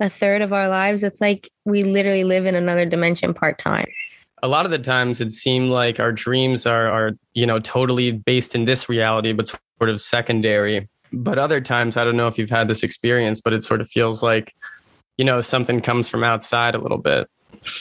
a 0.00 0.08
third 0.08 0.42
of 0.42 0.52
our 0.52 0.68
lives. 0.68 1.02
It's 1.02 1.20
like 1.20 1.50
we 1.64 1.84
literally 1.84 2.24
live 2.24 2.46
in 2.46 2.54
another 2.54 2.86
dimension 2.86 3.34
part-time. 3.34 3.86
A 4.42 4.48
lot 4.48 4.64
of 4.64 4.70
the 4.70 4.78
times 4.78 5.20
it 5.20 5.32
seemed 5.32 5.70
like 5.70 5.98
our 5.98 6.12
dreams 6.12 6.66
are 6.66 6.88
are 6.88 7.12
you 7.34 7.46
know 7.46 7.58
totally 7.58 8.12
based 8.12 8.54
in 8.54 8.64
this 8.64 8.88
reality 8.88 9.32
but 9.32 9.48
sort 9.48 9.90
of 9.90 10.00
secondary. 10.00 10.88
But 11.10 11.38
other 11.38 11.62
times 11.62 11.96
i 11.96 12.04
don't 12.04 12.18
know 12.18 12.28
if 12.28 12.36
you've 12.36 12.50
had 12.50 12.68
this 12.68 12.82
experience 12.82 13.40
but 13.40 13.54
it 13.54 13.64
sort 13.64 13.80
of 13.80 13.88
feels 13.88 14.22
like 14.22 14.54
you 15.18 15.24
know 15.24 15.40
something 15.42 15.80
comes 15.80 16.08
from 16.08 16.24
outside 16.24 16.74
a 16.74 16.78
little 16.78 16.98
bit. 16.98 17.28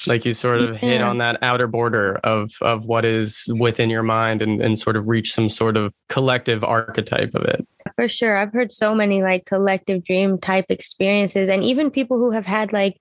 Like 0.05 0.25
you 0.25 0.33
sort 0.33 0.59
of 0.59 0.71
yeah. 0.73 0.79
hit 0.79 1.01
on 1.01 1.19
that 1.19 1.41
outer 1.41 1.67
border 1.67 2.19
of 2.23 2.51
of 2.61 2.87
what 2.87 3.05
is 3.05 3.47
within 3.59 3.89
your 3.89 4.03
mind 4.03 4.41
and, 4.41 4.61
and 4.61 4.77
sort 4.77 4.97
of 4.97 5.07
reach 5.07 5.33
some 5.33 5.49
sort 5.49 5.77
of 5.77 5.93
collective 6.09 6.63
archetype 6.63 7.33
of 7.35 7.43
it. 7.43 7.65
For 7.95 8.09
sure. 8.09 8.35
I've 8.35 8.51
heard 8.51 8.71
so 8.71 8.95
many 8.95 9.21
like 9.21 9.45
collective 9.45 10.03
dream 10.03 10.39
type 10.39 10.65
experiences 10.69 11.47
and 11.47 11.63
even 11.63 11.91
people 11.91 12.17
who 12.17 12.31
have 12.31 12.45
had 12.45 12.73
like 12.73 12.99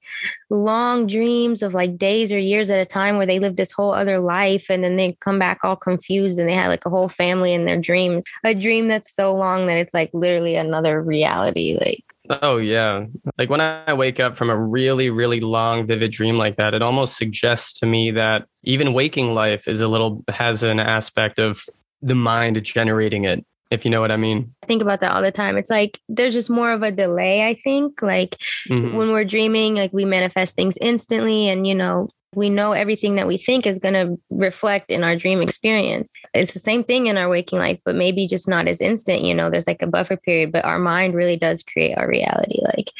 long 0.50 1.06
dreams 1.06 1.62
of 1.62 1.74
like 1.74 1.96
days 1.96 2.30
or 2.30 2.38
years 2.38 2.70
at 2.70 2.78
a 2.78 2.86
time 2.86 3.16
where 3.16 3.26
they 3.26 3.38
live 3.38 3.56
this 3.56 3.72
whole 3.72 3.92
other 3.92 4.18
life 4.18 4.66
and 4.68 4.84
then 4.84 4.96
they 4.96 5.16
come 5.20 5.38
back 5.38 5.60
all 5.64 5.76
confused 5.76 6.38
and 6.38 6.48
they 6.48 6.54
had 6.54 6.68
like 6.68 6.86
a 6.86 6.90
whole 6.90 7.08
family 7.08 7.52
in 7.52 7.64
their 7.64 7.80
dreams. 7.80 8.24
A 8.44 8.54
dream 8.54 8.86
that's 8.86 9.14
so 9.14 9.34
long 9.34 9.66
that 9.66 9.78
it's 9.78 9.94
like 9.94 10.10
literally 10.12 10.56
another 10.56 11.02
reality 11.02 11.78
like 11.80 12.04
Oh, 12.42 12.58
yeah. 12.58 13.06
Like 13.38 13.50
when 13.50 13.60
I 13.60 13.92
wake 13.94 14.20
up 14.20 14.36
from 14.36 14.50
a 14.50 14.56
really, 14.56 15.10
really 15.10 15.40
long, 15.40 15.86
vivid 15.86 16.12
dream 16.12 16.36
like 16.36 16.56
that, 16.56 16.74
it 16.74 16.82
almost 16.82 17.16
suggests 17.16 17.72
to 17.80 17.86
me 17.86 18.10
that 18.12 18.46
even 18.64 18.92
waking 18.92 19.34
life 19.34 19.68
is 19.68 19.80
a 19.80 19.88
little, 19.88 20.24
has 20.28 20.62
an 20.62 20.80
aspect 20.80 21.38
of 21.38 21.64
the 22.02 22.14
mind 22.14 22.62
generating 22.62 23.24
it. 23.24 23.44
if 23.70 23.84
you 23.84 23.90
know 23.90 24.00
what 24.00 24.12
I 24.12 24.16
mean. 24.16 24.54
I 24.62 24.66
think 24.66 24.82
about 24.82 25.00
that 25.00 25.12
all 25.12 25.22
the 25.22 25.32
time. 25.32 25.56
It's 25.56 25.70
like 25.70 25.98
there's 26.08 26.34
just 26.34 26.50
more 26.50 26.70
of 26.72 26.82
a 26.82 26.92
delay, 26.92 27.46
I 27.46 27.54
think. 27.62 28.00
Like 28.02 28.36
mm-hmm. 28.68 28.96
when 28.96 29.10
we're 29.10 29.24
dreaming, 29.24 29.74
like 29.74 29.92
we 29.92 30.04
manifest 30.04 30.54
things 30.54 30.76
instantly 30.80 31.48
and 31.48 31.66
you 31.66 31.74
know, 31.74 32.08
we 32.36 32.50
know 32.50 32.72
everything 32.72 33.16
that 33.16 33.26
we 33.26 33.38
think 33.38 33.66
is 33.66 33.78
going 33.78 33.94
to 33.94 34.20
reflect 34.28 34.90
in 34.90 35.02
our 35.02 35.16
dream 35.16 35.40
experience. 35.40 36.12
It's 36.34 36.52
the 36.52 36.60
same 36.60 36.84
thing 36.84 37.06
in 37.06 37.16
our 37.16 37.30
waking 37.30 37.58
life, 37.58 37.80
but 37.82 37.94
maybe 37.94 38.28
just 38.28 38.46
not 38.46 38.68
as 38.68 38.82
instant, 38.82 39.22
you 39.22 39.34
know, 39.34 39.48
there's 39.48 39.66
like 39.66 39.80
a 39.80 39.86
buffer 39.86 40.18
period, 40.18 40.52
but 40.52 40.64
our 40.66 40.78
mind 40.78 41.14
really 41.14 41.38
does 41.38 41.62
create 41.62 41.96
our 41.96 42.06
reality. 42.06 42.60
Like 42.76 42.90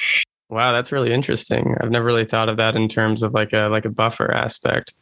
Wow, 0.49 0.73
that's 0.73 0.91
really 0.91 1.13
interesting. 1.13 1.77
I've 1.81 1.91
never 1.91 2.07
really 2.07 2.25
thought 2.25 2.49
of 2.49 2.57
that 2.57 2.77
in 2.77 2.89
terms 2.89 3.23
of 3.23 3.35
like 3.35 3.53
a 3.53 3.69
like 3.69 3.85
a 3.85 3.91
buffer 3.91 4.33
aspect. 4.33 4.95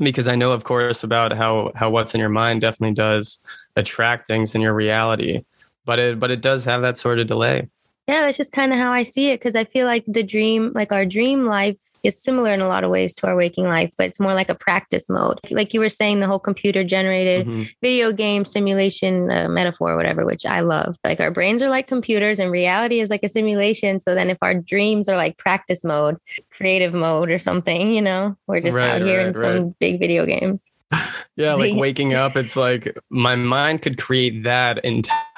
Because 0.00 0.26
I 0.26 0.34
know 0.34 0.50
of 0.50 0.64
course 0.64 1.04
about 1.04 1.32
how 1.32 1.70
how 1.76 1.88
what's 1.88 2.14
in 2.14 2.20
your 2.20 2.30
mind 2.30 2.62
definitely 2.62 2.94
does 2.94 3.38
attract 3.76 4.26
things 4.26 4.56
in 4.56 4.60
your 4.60 4.74
reality. 4.74 5.44
But 5.84 6.00
it 6.00 6.18
but 6.18 6.32
it 6.32 6.40
does 6.40 6.64
have 6.64 6.82
that 6.82 6.98
sort 6.98 7.20
of 7.20 7.28
delay 7.28 7.68
yeah 8.08 8.22
that's 8.22 8.38
just 8.38 8.52
kind 8.52 8.72
of 8.72 8.78
how 8.78 8.90
i 8.90 9.02
see 9.02 9.28
it 9.28 9.38
because 9.38 9.54
i 9.54 9.64
feel 9.64 9.86
like 9.86 10.02
the 10.08 10.22
dream 10.22 10.72
like 10.74 10.90
our 10.90 11.04
dream 11.04 11.44
life 11.44 11.76
is 12.02 12.20
similar 12.20 12.52
in 12.52 12.60
a 12.60 12.66
lot 12.66 12.82
of 12.82 12.90
ways 12.90 13.14
to 13.14 13.26
our 13.26 13.36
waking 13.36 13.66
life 13.66 13.92
but 13.98 14.08
it's 14.08 14.18
more 14.18 14.34
like 14.34 14.48
a 14.48 14.54
practice 14.54 15.08
mode 15.08 15.38
like 15.50 15.74
you 15.74 15.80
were 15.80 15.88
saying 15.88 16.18
the 16.18 16.26
whole 16.26 16.38
computer 16.38 16.82
generated 16.82 17.46
mm-hmm. 17.46 17.64
video 17.82 18.12
game 18.12 18.44
simulation 18.44 19.30
uh, 19.30 19.46
metaphor 19.48 19.94
whatever 19.94 20.24
which 20.24 20.46
i 20.46 20.60
love 20.60 20.96
like 21.04 21.20
our 21.20 21.30
brains 21.30 21.62
are 21.62 21.68
like 21.68 21.86
computers 21.86 22.38
and 22.38 22.50
reality 22.50 23.00
is 23.00 23.10
like 23.10 23.22
a 23.22 23.28
simulation 23.28 24.00
so 24.00 24.14
then 24.14 24.30
if 24.30 24.38
our 24.42 24.54
dreams 24.54 25.08
are 25.08 25.16
like 25.16 25.36
practice 25.36 25.84
mode 25.84 26.16
creative 26.50 26.94
mode 26.94 27.30
or 27.30 27.38
something 27.38 27.92
you 27.92 28.02
know 28.02 28.36
we're 28.46 28.60
just 28.60 28.76
right, 28.76 28.90
out 28.90 29.02
here 29.02 29.18
right, 29.18 29.34
in 29.34 29.40
right. 29.40 29.56
some 29.56 29.74
big 29.78 30.00
video 30.00 30.24
game 30.24 30.58
yeah, 31.36 31.54
like 31.54 31.74
waking 31.76 32.14
up, 32.14 32.36
it's 32.36 32.56
like 32.56 32.98
my 33.10 33.36
mind 33.36 33.82
could 33.82 34.00
create 34.00 34.44
that 34.44 34.82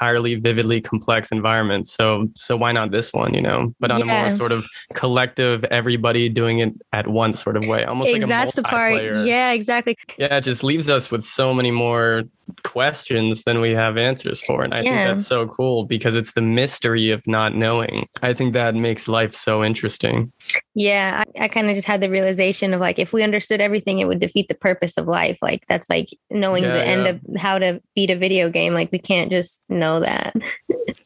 entirely 0.01 0.35
vividly 0.35 0.81
complex 0.81 1.31
environment. 1.31 1.87
So 1.87 2.27
so 2.35 2.57
why 2.57 2.73
not 2.73 2.91
this 2.91 3.13
one, 3.13 3.35
you 3.35 3.41
know? 3.41 3.75
But 3.81 3.91
on 3.91 4.07
yeah. 4.07 4.21
a 4.21 4.29
more 4.29 4.37
sort 4.37 4.53
of 4.53 4.67
collective, 4.95 5.65
everybody 5.65 6.29
doing 6.29 6.61
it 6.61 6.73
at 6.93 7.09
once 7.09 7.43
sort 7.43 7.57
of 7.57 7.67
way. 7.67 7.85
Almost 7.85 8.13
like 8.13 8.23
a 8.23 8.27
That's 8.27 8.55
the 8.55 8.63
part. 8.63 9.03
Yeah, 9.27 9.53
exactly. 9.53 9.97
Yeah, 10.19 10.39
it 10.39 10.45
just 10.45 10.65
leaves 10.65 10.89
us 10.89 11.11
with 11.11 11.23
so 11.23 11.53
many 11.53 11.71
more 11.71 12.25
questions 12.65 13.45
than 13.45 13.61
we 13.61 13.73
have 13.73 13.97
answers 13.97 14.43
for. 14.43 14.65
And 14.65 14.75
I 14.75 14.81
yeah. 14.81 14.83
think 14.83 15.19
that's 15.19 15.29
so 15.29 15.47
cool 15.47 15.85
because 15.85 16.17
it's 16.17 16.33
the 16.33 16.41
mystery 16.41 17.11
of 17.11 17.25
not 17.29 17.55
knowing. 17.55 18.09
I 18.23 18.33
think 18.33 18.55
that 18.55 18.75
makes 18.75 19.07
life 19.07 19.37
so 19.37 19.63
interesting. 19.63 20.33
Yeah, 20.75 21.23
I, 21.37 21.45
I 21.45 21.49
kind 21.49 21.69
of 21.69 21.77
just 21.77 21.87
had 21.87 22.01
the 22.01 22.11
realization 22.11 22.75
of 22.75 22.81
like, 22.81 22.99
if 22.99 23.13
we 23.13 23.23
understood 23.23 23.61
everything, 23.61 24.01
it 24.01 24.07
would 24.07 24.19
defeat 24.19 24.49
the 24.49 24.57
purpose 24.57 24.97
of 24.97 25.07
life. 25.07 25.39
Like, 25.41 25.65
that's 25.69 25.89
like 25.89 26.09
knowing 26.29 26.65
yeah, 26.65 26.73
the 26.73 26.79
yeah. 26.79 26.85
end 26.85 27.07
of 27.07 27.21
how 27.37 27.59
to 27.59 27.81
beat 27.95 28.11
a 28.11 28.19
video 28.19 28.51
game. 28.51 28.75
Like, 28.75 28.91
we 28.91 28.99
can't 28.99 29.31
just 29.31 29.71
know 29.91 30.01
that. 30.01 30.35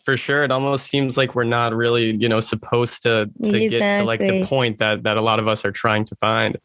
For 0.03 0.17
sure. 0.17 0.45
It 0.45 0.51
almost 0.51 0.87
seems 0.87 1.17
like 1.17 1.35
we're 1.35 1.45
not 1.45 1.75
really, 1.75 2.13
you 2.13 2.29
know, 2.29 2.41
supposed 2.41 3.03
to, 3.05 3.31
to 3.43 3.55
exactly. 3.55 3.69
get 3.69 3.99
to 3.99 4.05
like 4.05 4.21
the 4.21 4.45
point 4.45 4.79
that, 4.79 5.03
that 5.05 5.17
a 5.17 5.23
lot 5.23 5.39
of 5.39 5.49
us 5.49 5.65
are 5.65 5.73
trying 5.73 6.05
to 6.07 6.15
find. 6.17 6.59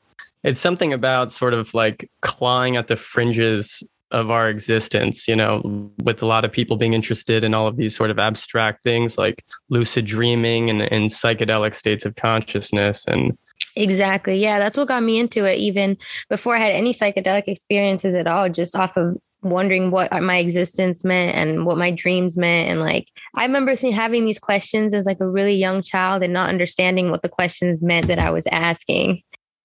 It's 0.44 0.60
something 0.60 0.94
about 0.94 1.32
sort 1.32 1.54
of 1.54 1.74
like 1.74 2.10
clawing 2.22 2.78
at 2.78 2.88
the 2.88 2.96
fringes 2.96 3.84
of 4.12 4.32
our 4.32 4.50
existence, 4.50 5.28
you 5.28 5.36
know, 5.36 5.92
with 6.04 6.22
a 6.22 6.26
lot 6.26 6.44
of 6.44 6.52
people 6.52 6.78
being 6.78 6.94
interested 6.94 7.44
in 7.44 7.54
all 7.54 7.68
of 7.68 7.78
these 7.78 7.96
sort 7.96 8.10
of 8.10 8.18
abstract 8.18 8.84
things 8.84 9.18
like 9.18 9.46
lucid 9.70 10.06
dreaming 10.06 10.70
and, 10.70 10.82
and 10.82 11.10
psychedelic 11.10 11.76
states 11.76 12.06
of 12.06 12.16
consciousness. 12.16 13.06
And 13.06 13.38
exactly. 13.76 14.38
Yeah, 14.40 14.60
that's 14.60 14.78
what 14.78 14.88
got 14.88 15.04
me 15.04 15.20
into 15.20 15.46
it, 15.46 15.60
even 15.60 15.98
before 16.30 16.56
I 16.56 16.60
had 16.60 16.72
any 16.72 16.92
psychedelic 16.92 17.48
experiences 17.48 18.16
at 18.16 18.28
all, 18.28 18.50
just 18.50 18.76
off 18.76 18.98
of 18.98 19.18
wondering 19.42 19.92
what 19.92 20.12
my 20.22 20.38
existence 20.38 21.04
meant 21.04 21.36
and 21.36 21.66
what 21.66 21.78
my 21.78 21.92
dreams 21.92 22.38
meant 22.38 22.70
and 22.70 22.82
like 22.82 23.08
i 23.36 23.46
remember 23.46 23.76
th- 23.76 23.94
having 23.94 24.26
these 24.26 24.40
questions 24.40 24.94
as 24.94 25.06
like 25.06 25.20
a 25.22 25.30
really 25.30 25.56
young 25.56 25.82
child 25.82 26.22
and 26.24 26.34
not 26.34 26.50
understanding 26.50 27.10
what 27.10 27.22
the 27.22 27.30
questions 27.30 27.82
meant 27.82 28.08
that 28.08 28.20
i 28.20 28.30
was 28.30 28.46
asking 28.52 29.22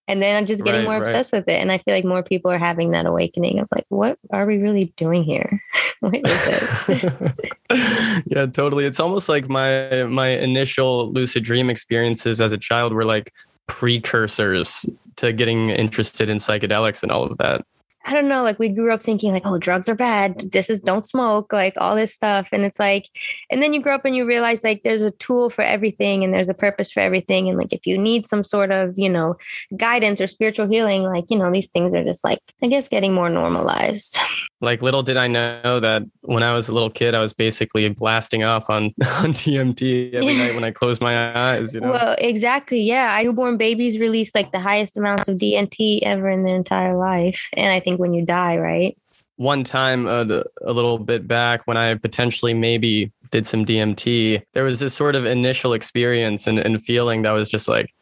and 0.06 0.22
then 0.22 0.36
I'm 0.36 0.46
just 0.46 0.64
getting 0.64 0.86
right, 0.86 0.98
more 0.98 1.02
obsessed 1.02 1.32
right. 1.32 1.40
with 1.40 1.48
it. 1.48 1.60
And 1.60 1.72
I 1.72 1.78
feel 1.78 1.94
like 1.94 2.04
more 2.04 2.22
people 2.22 2.50
are 2.50 2.58
having 2.58 2.90
that 2.90 3.06
awakening 3.06 3.58
of 3.58 3.68
like, 3.74 3.86
what 3.88 4.18
are 4.32 4.44
we 4.44 4.58
really 4.58 4.92
doing 4.96 5.24
here? 5.24 5.62
what 6.00 6.14
is 6.14 6.86
this? 6.86 7.32
yeah, 8.26 8.46
totally. 8.46 8.84
It's 8.84 9.00
almost 9.00 9.28
like 9.28 9.48
my 9.48 10.04
my 10.04 10.28
initial 10.28 11.10
lucid 11.12 11.44
dream 11.44 11.70
experiences 11.70 12.40
as 12.40 12.52
a 12.52 12.58
child 12.58 12.92
were 12.92 13.04
like 13.04 13.32
precursors 13.66 14.84
to 15.16 15.32
getting 15.32 15.70
interested 15.70 16.28
in 16.28 16.36
psychedelics 16.36 17.02
and 17.02 17.10
all 17.10 17.24
of 17.24 17.38
that. 17.38 17.64
I 18.06 18.12
don't 18.12 18.28
know, 18.28 18.42
like 18.42 18.58
we 18.58 18.68
grew 18.68 18.92
up 18.92 19.02
thinking 19.02 19.32
like, 19.32 19.46
oh, 19.46 19.56
drugs 19.56 19.88
are 19.88 19.94
bad. 19.94 20.52
This 20.52 20.68
is 20.68 20.82
don't 20.82 21.06
smoke, 21.06 21.52
like 21.52 21.74
all 21.78 21.96
this 21.96 22.12
stuff. 22.12 22.48
And 22.52 22.62
it's 22.62 22.78
like, 22.78 23.08
and 23.50 23.62
then 23.62 23.72
you 23.72 23.80
grow 23.80 23.94
up 23.94 24.04
and 24.04 24.14
you 24.14 24.26
realize 24.26 24.62
like 24.62 24.82
there's 24.82 25.04
a 25.04 25.10
tool 25.12 25.48
for 25.48 25.62
everything 25.62 26.22
and 26.22 26.34
there's 26.34 26.50
a 26.50 26.54
purpose 26.54 26.90
for 26.90 27.00
everything. 27.00 27.48
And 27.48 27.56
like 27.56 27.72
if 27.72 27.86
you 27.86 27.96
need 27.96 28.26
some 28.26 28.44
sort 28.44 28.70
of, 28.70 28.98
you 28.98 29.08
know, 29.08 29.36
guidance 29.76 30.20
or 30.20 30.26
spiritual 30.26 30.68
healing, 30.68 31.02
like, 31.04 31.24
you 31.30 31.38
know, 31.38 31.50
these 31.50 31.70
things 31.70 31.94
are 31.94 32.04
just 32.04 32.24
like, 32.24 32.40
I 32.62 32.66
guess 32.66 32.88
getting 32.88 33.14
more 33.14 33.30
normalized. 33.30 34.18
Like 34.60 34.80
little 34.80 35.02
did 35.02 35.18
I 35.18 35.26
know 35.26 35.78
that 35.78 36.04
when 36.22 36.42
I 36.42 36.54
was 36.54 36.70
a 36.70 36.72
little 36.72 36.88
kid, 36.88 37.14
I 37.14 37.20
was 37.20 37.34
basically 37.34 37.86
blasting 37.90 38.44
off 38.44 38.70
on, 38.70 38.84
on 39.04 39.34
DMT 39.34 40.14
every 40.14 40.38
night 40.38 40.54
when 40.54 40.64
I 40.64 40.70
closed 40.70 41.02
my 41.02 41.36
eyes, 41.36 41.74
you 41.74 41.80
know. 41.80 41.90
Well, 41.90 42.16
exactly. 42.16 42.80
Yeah. 42.80 43.20
Newborn 43.22 43.58
babies 43.58 43.98
release 43.98 44.34
like 44.34 44.52
the 44.52 44.60
highest 44.60 44.96
amounts 44.96 45.28
of 45.28 45.36
DMT 45.36 46.00
ever 46.02 46.30
in 46.30 46.46
their 46.46 46.56
entire 46.56 46.96
life. 46.96 47.50
And 47.52 47.72
I 47.72 47.80
think 47.80 47.93
think 47.94 48.00
when 48.00 48.14
you 48.14 48.24
die, 48.24 48.56
right? 48.56 48.96
One 49.36 49.64
time, 49.64 50.06
uh, 50.06 50.42
a 50.62 50.72
little 50.72 50.98
bit 50.98 51.26
back, 51.26 51.66
when 51.66 51.76
I 51.76 51.94
potentially 51.94 52.54
maybe 52.54 53.12
did 53.30 53.46
some 53.46 53.64
DMT, 53.64 54.42
there 54.52 54.64
was 54.64 54.78
this 54.78 54.94
sort 54.94 55.16
of 55.16 55.24
initial 55.24 55.72
experience 55.72 56.46
and, 56.46 56.58
and 56.58 56.82
feeling 56.82 57.22
that 57.22 57.32
was 57.32 57.48
just 57.48 57.66
like, 57.66 57.92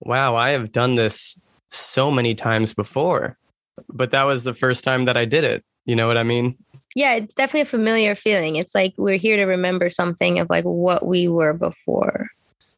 wow, 0.00 0.34
I 0.34 0.50
have 0.50 0.72
done 0.72 0.94
this 0.94 1.38
so 1.70 2.10
many 2.10 2.34
times 2.34 2.72
before. 2.72 3.36
But 3.90 4.10
that 4.12 4.24
was 4.24 4.44
the 4.44 4.54
first 4.54 4.82
time 4.82 5.04
that 5.04 5.16
I 5.16 5.24
did 5.24 5.44
it. 5.44 5.62
You 5.84 5.94
know 5.94 6.06
what 6.06 6.18
I 6.18 6.22
mean? 6.22 6.56
Yeah, 6.94 7.14
it's 7.14 7.34
definitely 7.34 7.62
a 7.62 7.66
familiar 7.66 8.14
feeling. 8.14 8.56
It's 8.56 8.74
like 8.74 8.94
we're 8.96 9.18
here 9.18 9.36
to 9.36 9.44
remember 9.44 9.90
something 9.90 10.38
of 10.38 10.48
like 10.48 10.64
what 10.64 11.06
we 11.06 11.28
were 11.28 11.52
before. 11.52 12.28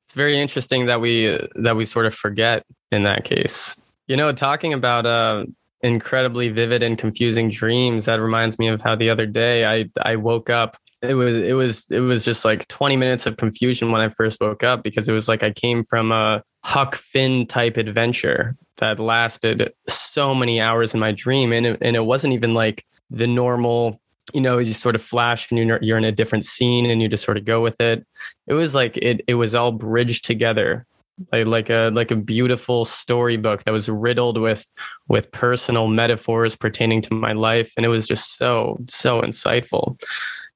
It's 0.05 0.15
very 0.15 0.39
interesting 0.39 0.87
that 0.87 1.01
we 1.01 1.39
that 1.55 1.77
we 1.77 1.85
sort 1.85 2.07
of 2.07 2.15
forget 2.15 2.65
in 2.91 3.05
that 3.05 3.25
case. 3.25 3.77
You 4.09 4.17
know, 4.17 4.33
talking 4.33 4.73
about 4.73 5.07
uh, 5.07 5.47
incredibly 5.83 6.49
vivid 6.49 6.83
and 6.83 6.99
confusing 6.99 7.49
dreams. 7.49 8.05
That 8.05 8.21
reminds 8.21 8.59
me 8.59 8.69
of 8.69 8.81
how 8.81 8.95
the 8.95 9.11
other 9.11 9.27
day 9.27 9.65
I 9.65 9.91
I 10.03 10.17
woke 10.17 10.51
up. 10.51 10.77
It 11.03 11.15
was 11.15 11.35
it 11.35 11.55
was 11.55 11.91
it 11.91 12.01
was 12.01 12.25
just 12.25 12.45
like 12.45 12.69
20 12.69 12.97
minutes 12.97 13.27
of 13.27 13.37
confusion 13.37 13.91
when 13.91 14.01
I 14.01 14.11
first 14.11 14.41
woke 14.41 14.63
up 14.63 14.83
because 14.83 15.09
it 15.09 15.13
was 15.13 15.29
like 15.29 15.43
I 15.43 15.51
came 15.51 15.85
from 15.85 16.13
a 16.13 16.43
Huck 16.63 16.95
Finn 16.95 17.47
type 17.47 17.77
adventure 17.77 18.57
that 18.77 18.99
lasted 18.99 19.73
so 19.89 20.35
many 20.35 20.61
hours 20.61 20.93
in 20.93 21.01
my 21.01 21.13
dream 21.13 21.53
and 21.53 21.67
it, 21.67 21.79
and 21.81 21.97
it 21.97 22.05
wasn't 22.05 22.35
even 22.35 22.53
like 22.53 22.85
the 23.11 23.27
normal 23.27 24.01
you 24.35 24.41
know 24.41 24.59
you 24.59 24.75
sort 24.75 24.95
of 24.95 25.03
flash 25.03 25.51
and 25.51 25.59
you're, 25.59 25.79
you're 25.83 25.99
in 25.99 26.05
a 26.05 26.13
different 26.13 26.45
scene 26.45 26.87
and 26.87 27.01
you 27.01 27.09
just 27.09 27.25
sort 27.25 27.37
of 27.37 27.45
go 27.45 27.61
with 27.61 27.81
it 27.81 28.07
it 28.47 28.55
was 28.55 28.75
like 28.75 28.97
it 28.99 29.23
it 29.27 29.35
was 29.35 29.55
all 29.55 29.73
bridged 29.73 30.25
together 30.25 30.87
like 31.33 31.47
like 31.47 31.71
a 31.71 31.91
like 31.93 32.11
a 32.11 32.17
beautiful 32.17 32.85
storybook 32.85 33.65
that 33.65 33.73
was 33.73 33.89
riddled 33.89 34.39
with 34.39 34.71
with 35.09 35.31
personal 35.33 35.89
metaphors 35.89 36.57
pertaining 36.57 37.01
to 37.03 37.15
my 37.15 37.33
life 37.33 37.73
and 37.77 37.87
it 37.87 37.91
was 37.91 38.07
just 38.07 38.37
so 38.39 38.79
so 38.89 39.21
insightful 39.23 40.01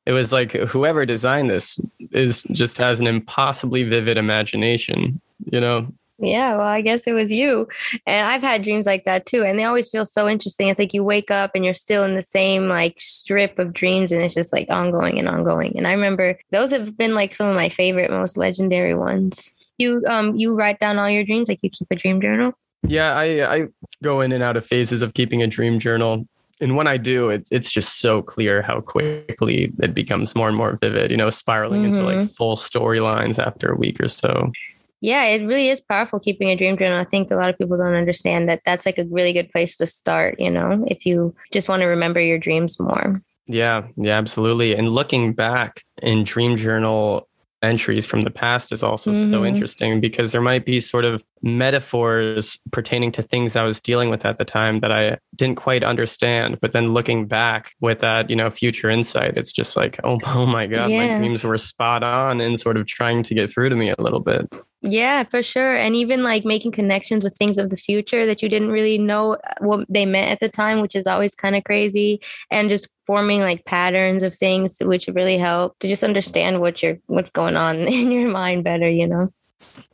it 0.07 0.13
was 0.13 0.33
like 0.33 0.53
whoever 0.53 1.07
designed 1.07 1.51
this 1.51 1.79
is 2.13 2.43
just 2.51 2.79
has 2.79 3.01
an 3.01 3.07
impossibly 3.07 3.85
vivid 3.85 4.17
imagination 4.17 5.21
you 5.47 5.61
know 5.61 5.87
yeah, 6.19 6.57
well, 6.57 6.67
I 6.67 6.81
guess 6.81 7.09
it 7.09 7.13
was 7.13 7.33
you. 7.33 7.67
And 8.07 8.29
I've 8.29 8.41
had 8.41 8.63
dreams 8.63 8.87
like 8.87 9.05
that 9.05 9.27
too. 9.27 9.43
And 9.43 9.59
they 9.59 9.65
always 9.65 9.91
feel 9.91 10.07
so 10.07 10.29
interesting. 10.29 10.69
It's 10.69 10.79
like 10.79 10.95
you 10.95 11.03
wake 11.03 11.33
up 11.33 11.51
and 11.57 11.65
you're 11.65 11.75
still 11.75 12.05
in 12.05 12.15
the 12.15 12.23
same 12.23 12.69
like 12.69 13.01
strip 13.01 13.59
of 13.59 13.73
dreams 13.73 14.13
and 14.13 14.23
it's 14.23 14.35
just 14.35 14.53
like 14.53 14.71
ongoing 14.71 15.19
and 15.19 15.29
ongoing. 15.29 15.77
And 15.77 15.89
I 15.89 15.93
remember 15.93 16.39
those 16.53 16.71
have 16.71 16.97
been 16.97 17.17
like 17.17 17.35
some 17.35 17.49
of 17.49 17.57
my 17.57 17.69
favorite, 17.69 18.13
most 18.13 18.37
legendary 18.37 18.95
ones 18.95 19.57
you 19.79 20.03
um 20.09 20.37
you 20.37 20.55
write 20.55 20.81
down 20.81 20.99
all 20.99 21.11
your 21.11 21.25
dreams 21.25 21.49
like 21.49 21.61
you 21.63 21.71
keep 21.71 21.89
a 21.91 21.97
dream 21.97 22.21
journal? 22.21 22.53
Yeah 22.87 23.15
i 23.15 23.57
i 23.57 23.67
go 24.03 24.21
in 24.21 24.33
and 24.33 24.43
out 24.43 24.57
of 24.57 24.67
phases 24.67 25.03
of 25.03 25.15
keeping 25.15 25.43
a 25.43 25.47
dream 25.47 25.79
journal. 25.79 26.27
And 26.61 26.77
when 26.77 26.87
i 26.87 26.97
do 26.97 27.31
it's 27.31 27.51
it's 27.51 27.71
just 27.71 28.01
so 28.01 28.23
clear 28.23 28.63
how 28.63 28.81
quickly 28.81 29.73
it 29.81 29.95
becomes 29.95 30.35
more 30.35 30.49
and 30.49 30.57
more 30.57 30.77
vivid 30.77 31.11
you 31.11 31.17
know 31.17 31.31
spiraling 31.31 31.83
mm-hmm. 31.83 31.95
into 31.95 32.05
like 32.05 32.17
mm-hmm. 32.19 32.27
full 32.27 32.57
storylines 32.57 33.45
after 33.45 33.73
a 33.73 33.77
week 33.77 34.01
or 34.01 34.09
so. 34.09 34.53
Yeah 35.01 35.25
it 35.25 35.47
really 35.47 35.69
is 35.69 35.81
powerful 35.81 36.21
keeping 36.21 36.49
a 36.49 36.57
dream 36.57 36.79
journal. 36.79 37.01
I 37.01 37.05
think 37.05 37.31
a 37.31 37.37
lot 37.37 37.51
of 37.51 37.59
people 37.59 37.77
don't 37.77 37.95
understand 37.95 38.49
that 38.49 38.63
that's 38.65 38.87
like 38.87 38.99
a 38.99 39.05
really 39.05 39.33
good 39.33 39.51
place 39.51 39.77
to 39.79 39.87
start 39.87 40.39
you 40.39 40.51
know 40.51 40.85
if 40.87 41.05
you 41.05 41.35
just 41.53 41.69
want 41.69 41.83
to 41.83 41.87
remember 41.87 42.21
your 42.21 42.39
dreams 42.39 42.79
more. 42.79 43.21
Yeah 43.47 43.89
yeah 43.97 44.17
absolutely. 44.17 44.77
And 44.77 44.89
looking 44.89 45.33
back 45.33 45.83
in 46.03 46.23
dream 46.25 46.57
journal 46.57 47.29
entries 47.65 48.07
from 48.07 48.23
the 48.23 48.31
past 48.31 48.73
is 48.73 48.83
also 48.83 49.13
mm-hmm. 49.13 49.31
so 49.31 49.45
interesting 49.45 50.01
because 50.01 50.33
there 50.33 50.41
might 50.41 50.65
be 50.65 50.81
sort 50.81 51.05
of 51.05 51.25
metaphors 51.43 52.59
pertaining 52.71 53.13
to 53.13 53.23
things 53.23 53.57
I 53.57 53.65
was 53.65 53.81
dealing 53.81 54.11
with 54.11 54.25
at 54.25 54.39
the 54.39 54.45
time 54.45 54.81
that 54.81 54.93
I 54.93 55.19
didn't 55.35 55.57
quite 55.57 55.83
understand. 55.83 56.61
But 56.61 56.73
then 56.73 56.93
looking 56.93 57.27
back 57.27 57.75
with 57.81 58.01
that, 58.01 58.31
you 58.31 58.37
know, 58.37 58.51
future 58.51 58.91
insight, 58.91 59.37
it's 59.37 59.53
just 59.53 59.77
like, 59.77 59.99
oh, 60.05 60.19
oh 60.27 60.47
my 60.47 60.67
God, 60.67 60.91
yeah. 60.91 61.09
my 61.09 61.19
dreams 61.19 61.45
were 61.45 61.59
spot 61.59 62.03
on 62.03 62.41
and 62.41 62.59
sort 62.59 62.77
of 62.77 62.87
trying 62.87 63.23
to 63.25 63.35
get 63.35 63.51
through 63.51 63.71
to 63.71 63.77
me 63.77 63.91
a 63.91 64.01
little 64.01 64.21
bit. 64.21 64.51
Yeah, 64.87 65.25
for 65.25 65.43
sure. 65.43 65.77
And 65.77 65.97
even 65.97 66.23
like 66.23 66.45
making 66.45 66.73
connections 66.73 67.25
with 67.25 67.35
things 67.37 67.57
of 67.57 67.71
the 67.71 67.77
future 67.77 68.27
that 68.27 68.43
you 68.43 68.51
didn't 68.51 68.71
really 68.71 68.99
know 68.99 69.35
uh, 69.37 69.55
what 69.61 69.87
they 69.89 70.05
meant 70.05 70.31
at 70.31 70.41
the 70.41 70.51
time, 70.51 70.83
which 70.83 70.95
is 70.95 71.07
always 71.07 71.35
kind 71.35 71.57
of 71.57 71.65
crazy. 71.65 72.21
And 72.51 72.69
just 72.69 72.91
forming 73.07 73.41
like 73.41 73.65
patterns 73.65 74.23
of 74.23 74.37
things, 74.37 74.77
which 74.83 75.09
really 75.09 75.39
help 75.39 75.79
to 75.79 75.89
just 75.89 76.05
understand 76.05 76.61
what 76.61 76.83
you're 76.83 76.99
what's 77.07 77.31
going 77.31 77.57
on 77.57 77.77
in 77.89 78.11
your 78.11 78.31
mind 78.31 78.63
better, 78.63 78.89
you 78.89 79.07
know. 79.07 79.33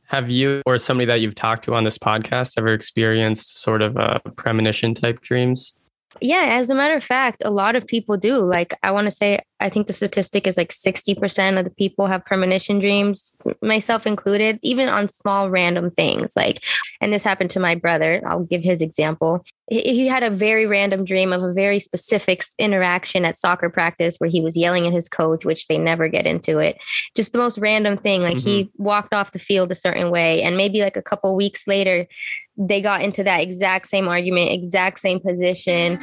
Have 0.06 0.28
you 0.28 0.60
or 0.66 0.76
somebody 0.76 1.06
that 1.06 1.20
you've 1.20 1.36
talked 1.36 1.64
to 1.66 1.74
on 1.74 1.84
this 1.84 1.96
podcast 1.96 2.54
ever 2.58 2.72
experienced 2.72 3.60
sort 3.60 3.82
of 3.82 3.96
a 3.96 4.20
premonition 4.34 4.92
type 4.92 5.20
dreams? 5.20 5.74
Yeah, 6.20 6.58
as 6.58 6.68
a 6.68 6.74
matter 6.74 6.96
of 6.96 7.04
fact, 7.04 7.42
a 7.44 7.50
lot 7.50 7.76
of 7.76 7.86
people 7.86 8.16
do. 8.16 8.38
Like, 8.38 8.76
I 8.82 8.90
want 8.90 9.04
to 9.04 9.12
say, 9.12 9.40
I 9.60 9.68
think 9.68 9.86
the 9.86 9.92
statistic 9.92 10.46
is 10.46 10.56
like 10.56 10.72
60% 10.72 11.58
of 11.58 11.64
the 11.64 11.70
people 11.70 12.06
have 12.08 12.24
premonition 12.24 12.80
dreams, 12.80 13.36
myself 13.62 14.06
included, 14.06 14.58
even 14.62 14.88
on 14.88 15.08
small 15.08 15.50
random 15.50 15.92
things. 15.92 16.34
Like, 16.34 16.64
and 17.00 17.12
this 17.12 17.22
happened 17.22 17.50
to 17.52 17.60
my 17.60 17.76
brother. 17.76 18.22
I'll 18.26 18.42
give 18.42 18.62
his 18.62 18.80
example. 18.80 19.44
He 19.68 20.08
had 20.08 20.24
a 20.24 20.30
very 20.30 20.66
random 20.66 21.04
dream 21.04 21.32
of 21.32 21.44
a 21.44 21.52
very 21.52 21.78
specific 21.78 22.42
interaction 22.58 23.24
at 23.24 23.36
soccer 23.36 23.70
practice 23.70 24.16
where 24.16 24.30
he 24.30 24.40
was 24.40 24.56
yelling 24.56 24.88
at 24.88 24.92
his 24.92 25.08
coach, 25.08 25.44
which 25.44 25.68
they 25.68 25.78
never 25.78 26.08
get 26.08 26.26
into 26.26 26.58
it. 26.58 26.76
Just 27.14 27.32
the 27.32 27.38
most 27.38 27.56
random 27.58 27.96
thing. 27.96 28.22
Like, 28.22 28.38
mm-hmm. 28.38 28.48
he 28.48 28.72
walked 28.78 29.14
off 29.14 29.30
the 29.30 29.38
field 29.38 29.70
a 29.70 29.76
certain 29.76 30.10
way, 30.10 30.42
and 30.42 30.56
maybe 30.56 30.80
like 30.80 30.96
a 30.96 31.02
couple 31.02 31.36
weeks 31.36 31.68
later, 31.68 32.08
they 32.56 32.82
got 32.82 33.02
into 33.02 33.24
that 33.24 33.40
exact 33.40 33.86
same 33.88 34.08
argument, 34.08 34.52
exact 34.52 34.98
same 34.98 35.20
position, 35.20 35.98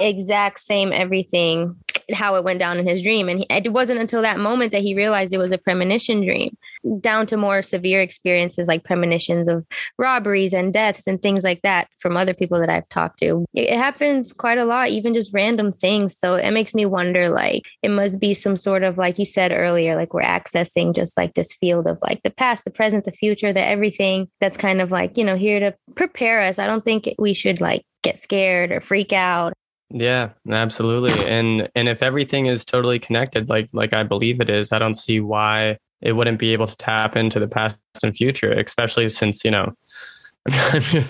exact 0.00 0.60
same 0.60 0.92
everything 0.92 1.76
how 2.12 2.36
it 2.36 2.44
went 2.44 2.58
down 2.58 2.78
in 2.78 2.86
his 2.86 3.02
dream. 3.02 3.28
And 3.28 3.40
he, 3.40 3.46
it 3.50 3.72
wasn't 3.72 4.00
until 4.00 4.22
that 4.22 4.38
moment 4.38 4.72
that 4.72 4.82
he 4.82 4.94
realized 4.94 5.32
it 5.32 5.38
was 5.38 5.52
a 5.52 5.58
premonition 5.58 6.24
dream, 6.24 6.56
down 7.00 7.26
to 7.26 7.36
more 7.36 7.62
severe 7.62 8.00
experiences 8.00 8.68
like 8.68 8.84
premonitions 8.84 9.48
of 9.48 9.66
robberies 9.98 10.52
and 10.52 10.72
deaths 10.72 11.06
and 11.06 11.20
things 11.20 11.44
like 11.44 11.62
that 11.62 11.88
from 11.98 12.16
other 12.16 12.34
people 12.34 12.58
that 12.60 12.70
I've 12.70 12.88
talked 12.88 13.18
to. 13.20 13.44
It, 13.54 13.70
it 13.70 13.76
happens 13.76 14.32
quite 14.32 14.58
a 14.58 14.64
lot, 14.64 14.88
even 14.88 15.14
just 15.14 15.34
random 15.34 15.72
things. 15.72 16.16
So 16.18 16.34
it 16.34 16.50
makes 16.50 16.74
me 16.74 16.86
wonder 16.86 17.28
like, 17.28 17.64
it 17.82 17.90
must 17.90 18.20
be 18.20 18.34
some 18.34 18.56
sort 18.56 18.82
of, 18.82 18.98
like 18.98 19.18
you 19.18 19.24
said 19.24 19.52
earlier, 19.52 19.96
like 19.96 20.14
we're 20.14 20.22
accessing 20.22 20.94
just 20.94 21.16
like 21.16 21.34
this 21.34 21.52
field 21.52 21.86
of 21.86 21.98
like 22.02 22.22
the 22.22 22.30
past, 22.30 22.64
the 22.64 22.70
present, 22.70 23.04
the 23.04 23.12
future, 23.12 23.52
the 23.52 23.64
everything 23.64 24.28
that's 24.40 24.56
kind 24.56 24.80
of 24.80 24.90
like, 24.90 25.18
you 25.18 25.24
know, 25.24 25.36
here 25.36 25.60
to 25.60 25.74
prepare 25.94 26.40
us. 26.40 26.58
I 26.58 26.66
don't 26.66 26.84
think 26.84 27.08
we 27.18 27.34
should 27.34 27.60
like 27.60 27.84
get 28.02 28.18
scared 28.18 28.70
or 28.70 28.80
freak 28.80 29.12
out 29.12 29.52
yeah, 29.90 30.30
absolutely. 30.50 31.12
And 31.28 31.68
and 31.74 31.88
if 31.88 32.02
everything 32.02 32.46
is 32.46 32.64
totally 32.64 32.98
connected 32.98 33.48
like 33.48 33.68
like 33.72 33.92
I 33.92 34.02
believe 34.02 34.40
it 34.40 34.50
is, 34.50 34.72
I 34.72 34.78
don't 34.78 34.94
see 34.94 35.20
why 35.20 35.78
it 36.00 36.12
wouldn't 36.12 36.38
be 36.38 36.52
able 36.52 36.66
to 36.66 36.76
tap 36.76 37.16
into 37.16 37.40
the 37.40 37.48
past 37.48 37.78
and 38.02 38.14
future, 38.14 38.52
especially 38.52 39.08
since, 39.08 39.44
you 39.44 39.50
know, 39.50 39.72
this 40.46 41.04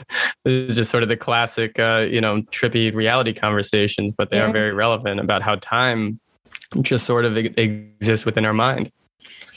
is 0.44 0.76
just 0.76 0.90
sort 0.90 1.02
of 1.02 1.08
the 1.08 1.16
classic 1.16 1.78
uh, 1.78 2.06
you 2.08 2.20
know, 2.20 2.42
trippy 2.42 2.94
reality 2.94 3.34
conversations, 3.34 4.12
but 4.16 4.30
they 4.30 4.36
yeah. 4.36 4.46
are 4.46 4.52
very 4.52 4.72
relevant 4.72 5.20
about 5.20 5.42
how 5.42 5.56
time 5.56 6.20
just 6.82 7.06
sort 7.06 7.24
of 7.24 7.36
exists 7.36 8.24
within 8.24 8.44
our 8.44 8.54
mind. 8.54 8.90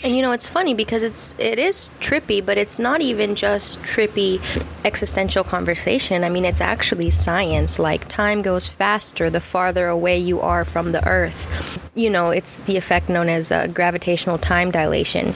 And 0.04 0.16
you 0.16 0.24
know, 0.24 0.32
it's 0.32 0.48
funny 0.48 0.74
because 0.74 1.04
it's 1.04 1.36
it 1.38 1.60
is 1.60 1.92
trippy, 2.00 2.44
but 2.44 2.58
it's 2.58 2.80
not 2.80 3.02
even 3.02 3.36
just 3.36 3.80
trippy 3.82 4.42
existential 4.84 5.44
conversation. 5.44 6.24
I 6.24 6.30
mean, 6.30 6.44
it's 6.44 6.62
actually 6.62 7.12
science. 7.12 7.78
Like 7.78 8.08
time 8.08 8.42
goes 8.42 8.68
faster 8.68 9.30
the 9.30 9.40
farther 9.40 9.88
away 9.88 10.18
you 10.18 10.40
are 10.42 10.66
from 10.66 10.92
the 10.92 11.08
earth. 11.08 11.92
You 11.94 12.10
know, 12.10 12.32
it's 12.32 12.62
the 12.62 12.78
effect 12.78 13.10
known 13.10 13.30
as 13.30 13.52
uh, 13.52 13.68
gravitational 13.68 14.40
time 14.40 14.72
dilation. 14.72 15.36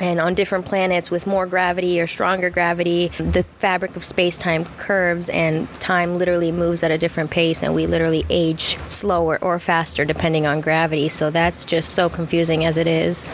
And 0.00 0.20
on 0.20 0.34
different 0.34 0.66
planets 0.66 1.10
with 1.10 1.26
more 1.26 1.46
gravity 1.46 2.00
or 2.00 2.06
stronger 2.06 2.50
gravity, 2.50 3.08
the 3.18 3.44
fabric 3.58 3.96
of 3.96 4.04
space 4.04 4.38
time 4.38 4.64
curves 4.64 5.28
and 5.28 5.72
time 5.80 6.18
literally 6.18 6.50
moves 6.50 6.82
at 6.82 6.90
a 6.90 6.98
different 6.98 7.30
pace, 7.30 7.62
and 7.62 7.74
we 7.74 7.86
literally 7.86 8.24
age 8.28 8.76
slower 8.88 9.38
or 9.42 9.58
faster 9.58 10.04
depending 10.04 10.46
on 10.46 10.60
gravity. 10.60 11.08
So 11.08 11.30
that's 11.30 11.64
just 11.64 11.90
so 11.90 12.08
confusing 12.08 12.64
as 12.64 12.76
it 12.76 12.86
is. 12.86 13.30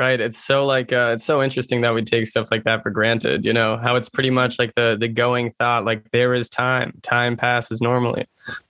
Right. 0.00 0.18
It's 0.18 0.38
so 0.38 0.64
like 0.64 0.94
uh, 0.94 1.10
it's 1.12 1.26
so 1.26 1.42
interesting 1.42 1.82
that 1.82 1.92
we 1.92 2.02
take 2.02 2.26
stuff 2.26 2.48
like 2.50 2.64
that 2.64 2.82
for 2.82 2.88
granted. 2.88 3.44
You 3.44 3.52
know 3.52 3.76
how 3.76 3.96
it's 3.96 4.08
pretty 4.08 4.30
much 4.30 4.58
like 4.58 4.72
the 4.72 4.96
the 4.98 5.08
going 5.08 5.50
thought, 5.50 5.84
like 5.84 6.10
there 6.10 6.32
is 6.32 6.48
time, 6.48 6.98
time 7.02 7.36
passes 7.36 7.82
normally. 7.82 8.26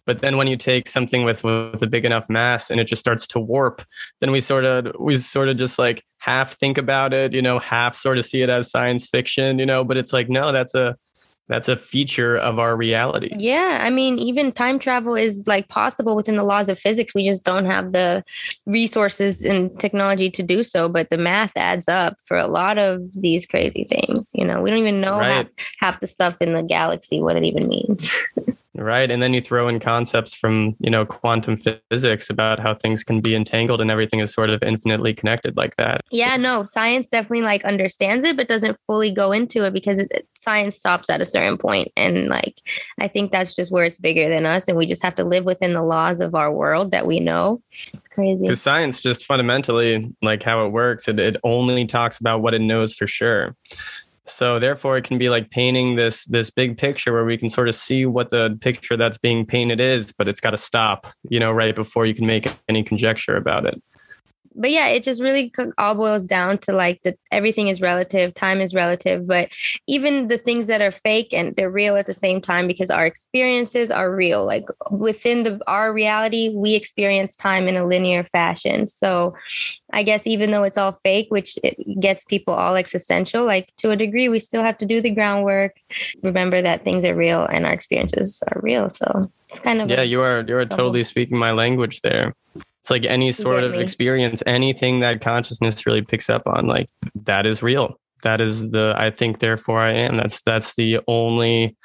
But 0.06 0.22
then 0.22 0.38
when 0.38 0.48
you 0.48 0.56
take 0.56 0.88
something 0.88 1.22
with 1.22 1.44
with 1.44 1.80
a 1.84 1.86
big 1.86 2.04
enough 2.04 2.28
mass 2.28 2.68
and 2.68 2.80
it 2.80 2.88
just 2.88 2.98
starts 2.98 3.28
to 3.28 3.38
warp, 3.38 3.80
then 4.18 4.32
we 4.32 4.40
sort 4.40 4.64
of 4.64 4.92
we 4.98 5.14
sort 5.14 5.48
of 5.48 5.56
just 5.56 5.78
like 5.78 6.02
half 6.18 6.54
think 6.54 6.76
about 6.76 7.14
it, 7.14 7.32
you 7.32 7.42
know, 7.42 7.60
half 7.60 7.94
sort 7.94 8.18
of 8.18 8.26
see 8.26 8.42
it 8.42 8.48
as 8.50 8.68
science 8.68 9.06
fiction, 9.06 9.60
you 9.60 9.66
know. 9.66 9.84
But 9.84 9.98
it's 9.98 10.12
like 10.12 10.28
no, 10.28 10.50
that's 10.50 10.74
a 10.74 10.96
that's 11.50 11.68
a 11.68 11.76
feature 11.76 12.38
of 12.38 12.60
our 12.60 12.76
reality. 12.76 13.30
Yeah, 13.36 13.80
I 13.82 13.90
mean, 13.90 14.20
even 14.20 14.52
time 14.52 14.78
travel 14.78 15.16
is 15.16 15.48
like 15.48 15.66
possible 15.66 16.14
within 16.14 16.36
the 16.36 16.44
laws 16.44 16.68
of 16.68 16.78
physics. 16.78 17.12
We 17.12 17.28
just 17.28 17.44
don't 17.44 17.66
have 17.66 17.90
the 17.90 18.22
resources 18.66 19.42
and 19.42 19.76
technology 19.80 20.30
to 20.30 20.44
do 20.44 20.62
so. 20.62 20.88
But 20.88 21.10
the 21.10 21.18
math 21.18 21.56
adds 21.56 21.88
up 21.88 22.14
for 22.24 22.36
a 22.36 22.46
lot 22.46 22.78
of 22.78 23.02
these 23.14 23.46
crazy 23.46 23.82
things. 23.82 24.30
You 24.32 24.44
know, 24.44 24.62
we 24.62 24.70
don't 24.70 24.78
even 24.78 25.00
know 25.00 25.18
right. 25.18 25.32
half, 25.32 25.46
half 25.80 26.00
the 26.00 26.06
stuff 26.06 26.36
in 26.40 26.54
the 26.54 26.62
galaxy 26.62 27.20
what 27.20 27.34
it 27.34 27.42
even 27.42 27.66
means. 27.66 28.14
Right. 28.80 29.10
And 29.10 29.22
then 29.22 29.34
you 29.34 29.42
throw 29.42 29.68
in 29.68 29.78
concepts 29.78 30.32
from, 30.32 30.74
you 30.78 30.88
know, 30.88 31.04
quantum 31.04 31.58
physics 31.90 32.30
about 32.30 32.58
how 32.58 32.74
things 32.74 33.04
can 33.04 33.20
be 33.20 33.34
entangled 33.34 33.82
and 33.82 33.90
everything 33.90 34.20
is 34.20 34.32
sort 34.32 34.48
of 34.48 34.62
infinitely 34.62 35.12
connected 35.12 35.54
like 35.54 35.76
that. 35.76 36.00
Yeah, 36.10 36.38
no, 36.38 36.64
science 36.64 37.10
definitely 37.10 37.42
like 37.42 37.62
understands 37.66 38.24
it, 38.24 38.38
but 38.38 38.48
doesn't 38.48 38.78
fully 38.86 39.10
go 39.10 39.32
into 39.32 39.64
it 39.64 39.74
because 39.74 39.98
it, 39.98 40.26
science 40.34 40.76
stops 40.76 41.10
at 41.10 41.20
a 41.20 41.26
certain. 41.26 41.58
And 41.94 42.28
like, 42.28 42.56
I 42.98 43.06
think 43.06 43.32
that's 43.32 43.54
just 43.54 43.70
where 43.70 43.84
it's 43.84 43.98
bigger 43.98 44.30
than 44.30 44.46
us. 44.46 44.66
And 44.66 44.78
we 44.78 44.86
just 44.86 45.02
have 45.02 45.14
to 45.16 45.24
live 45.24 45.44
within 45.44 45.74
the 45.74 45.82
laws 45.82 46.20
of 46.20 46.34
our 46.34 46.50
world 46.50 46.90
that 46.92 47.06
we 47.06 47.20
know. 47.20 47.60
It's 47.70 48.08
crazy. 48.08 48.46
Because 48.46 48.62
science 48.62 49.02
just 49.02 49.26
fundamentally, 49.26 50.10
like 50.22 50.42
how 50.42 50.64
it 50.64 50.70
works, 50.70 51.06
it, 51.06 51.20
it 51.20 51.36
only 51.44 51.84
talks 51.84 52.16
about 52.16 52.40
what 52.40 52.54
it 52.54 52.62
knows 52.62 52.94
for 52.94 53.06
sure. 53.06 53.54
So 54.30 54.58
therefore 54.58 54.96
it 54.96 55.04
can 55.04 55.18
be 55.18 55.28
like 55.28 55.50
painting 55.50 55.96
this 55.96 56.24
this 56.26 56.50
big 56.50 56.78
picture 56.78 57.12
where 57.12 57.24
we 57.24 57.36
can 57.36 57.48
sort 57.48 57.68
of 57.68 57.74
see 57.74 58.06
what 58.06 58.30
the 58.30 58.56
picture 58.60 58.96
that's 58.96 59.18
being 59.18 59.44
painted 59.46 59.80
is, 59.80 60.12
but 60.12 60.28
it's 60.28 60.40
got 60.40 60.50
to 60.50 60.58
stop, 60.58 61.06
you 61.28 61.40
know, 61.40 61.52
right 61.52 61.74
before 61.74 62.06
you 62.06 62.14
can 62.14 62.26
make 62.26 62.46
any 62.68 62.82
conjecture 62.82 63.36
about 63.36 63.66
it 63.66 63.82
but 64.54 64.70
yeah, 64.70 64.88
it 64.88 65.02
just 65.02 65.20
really 65.20 65.52
all 65.78 65.94
boils 65.94 66.26
down 66.26 66.58
to 66.58 66.72
like 66.72 67.02
that 67.02 67.18
everything 67.30 67.68
is 67.68 67.80
relative, 67.80 68.34
time 68.34 68.60
is 68.60 68.74
relative, 68.74 69.26
but 69.26 69.48
even 69.86 70.28
the 70.28 70.38
things 70.38 70.66
that 70.66 70.82
are 70.82 70.90
fake 70.90 71.32
and 71.32 71.54
they're 71.56 71.70
real 71.70 71.96
at 71.96 72.06
the 72.06 72.14
same 72.14 72.40
time 72.40 72.66
because 72.66 72.90
our 72.90 73.06
experiences 73.06 73.90
are 73.90 74.14
real. 74.14 74.44
Like 74.44 74.66
within 74.90 75.44
the 75.44 75.60
our 75.66 75.92
reality, 75.92 76.52
we 76.54 76.74
experience 76.74 77.36
time 77.36 77.68
in 77.68 77.76
a 77.76 77.86
linear 77.86 78.24
fashion. 78.24 78.88
So 78.88 79.34
I 79.92 80.02
guess 80.02 80.26
even 80.26 80.50
though 80.50 80.64
it's 80.64 80.78
all 80.78 80.92
fake, 80.92 81.26
which 81.30 81.58
gets 82.00 82.24
people 82.24 82.54
all 82.54 82.76
existential, 82.76 83.44
like 83.44 83.72
to 83.78 83.90
a 83.90 83.96
degree, 83.96 84.28
we 84.28 84.40
still 84.40 84.62
have 84.62 84.78
to 84.78 84.86
do 84.86 85.00
the 85.00 85.10
groundwork. 85.10 85.76
Remember 86.22 86.60
that 86.60 86.84
things 86.84 87.04
are 87.04 87.14
real 87.14 87.44
and 87.44 87.66
our 87.66 87.72
experiences 87.72 88.42
are 88.48 88.60
real. 88.62 88.88
So 88.88 89.30
it's 89.48 89.60
kind 89.60 89.80
of 89.80 89.90
yeah, 89.90 90.02
you 90.02 90.20
are 90.20 90.44
you 90.46 90.56
are 90.56 90.66
totally 90.66 91.04
speaking 91.04 91.38
my 91.38 91.52
language 91.52 92.00
there. 92.02 92.34
It's 92.80 92.90
like 92.90 93.04
any 93.04 93.30
sort 93.30 93.62
of 93.62 93.74
experience, 93.74 94.42
anything 94.46 95.00
that 95.00 95.20
consciousness 95.20 95.84
really 95.86 96.02
picks 96.02 96.30
up 96.30 96.42
on, 96.46 96.66
like 96.66 96.88
that 97.24 97.44
is 97.44 97.62
real. 97.62 97.98
That 98.22 98.40
is 98.40 98.70
the 98.70 98.94
I 98.96 99.10
think 99.10 99.38
therefore 99.38 99.80
I 99.80 99.92
am. 99.92 100.16
That's 100.16 100.40
that's 100.42 100.74
the 100.76 101.00
only, 101.06 101.76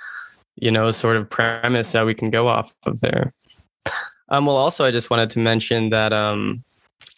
you 0.56 0.72
know, 0.72 0.92
sort 0.92 1.18
of 1.18 1.30
premise 1.30 1.92
that 1.92 2.06
we 2.06 2.14
can 2.14 2.30
go 2.30 2.48
off 2.48 2.74
of 2.86 3.02
there. 3.02 3.34
Um, 4.30 4.46
well, 4.46 4.56
also 4.56 4.86
I 4.86 4.92
just 4.92 5.10
wanted 5.10 5.30
to 5.32 5.40
mention 5.40 5.90
that 5.90 6.14
um 6.14 6.64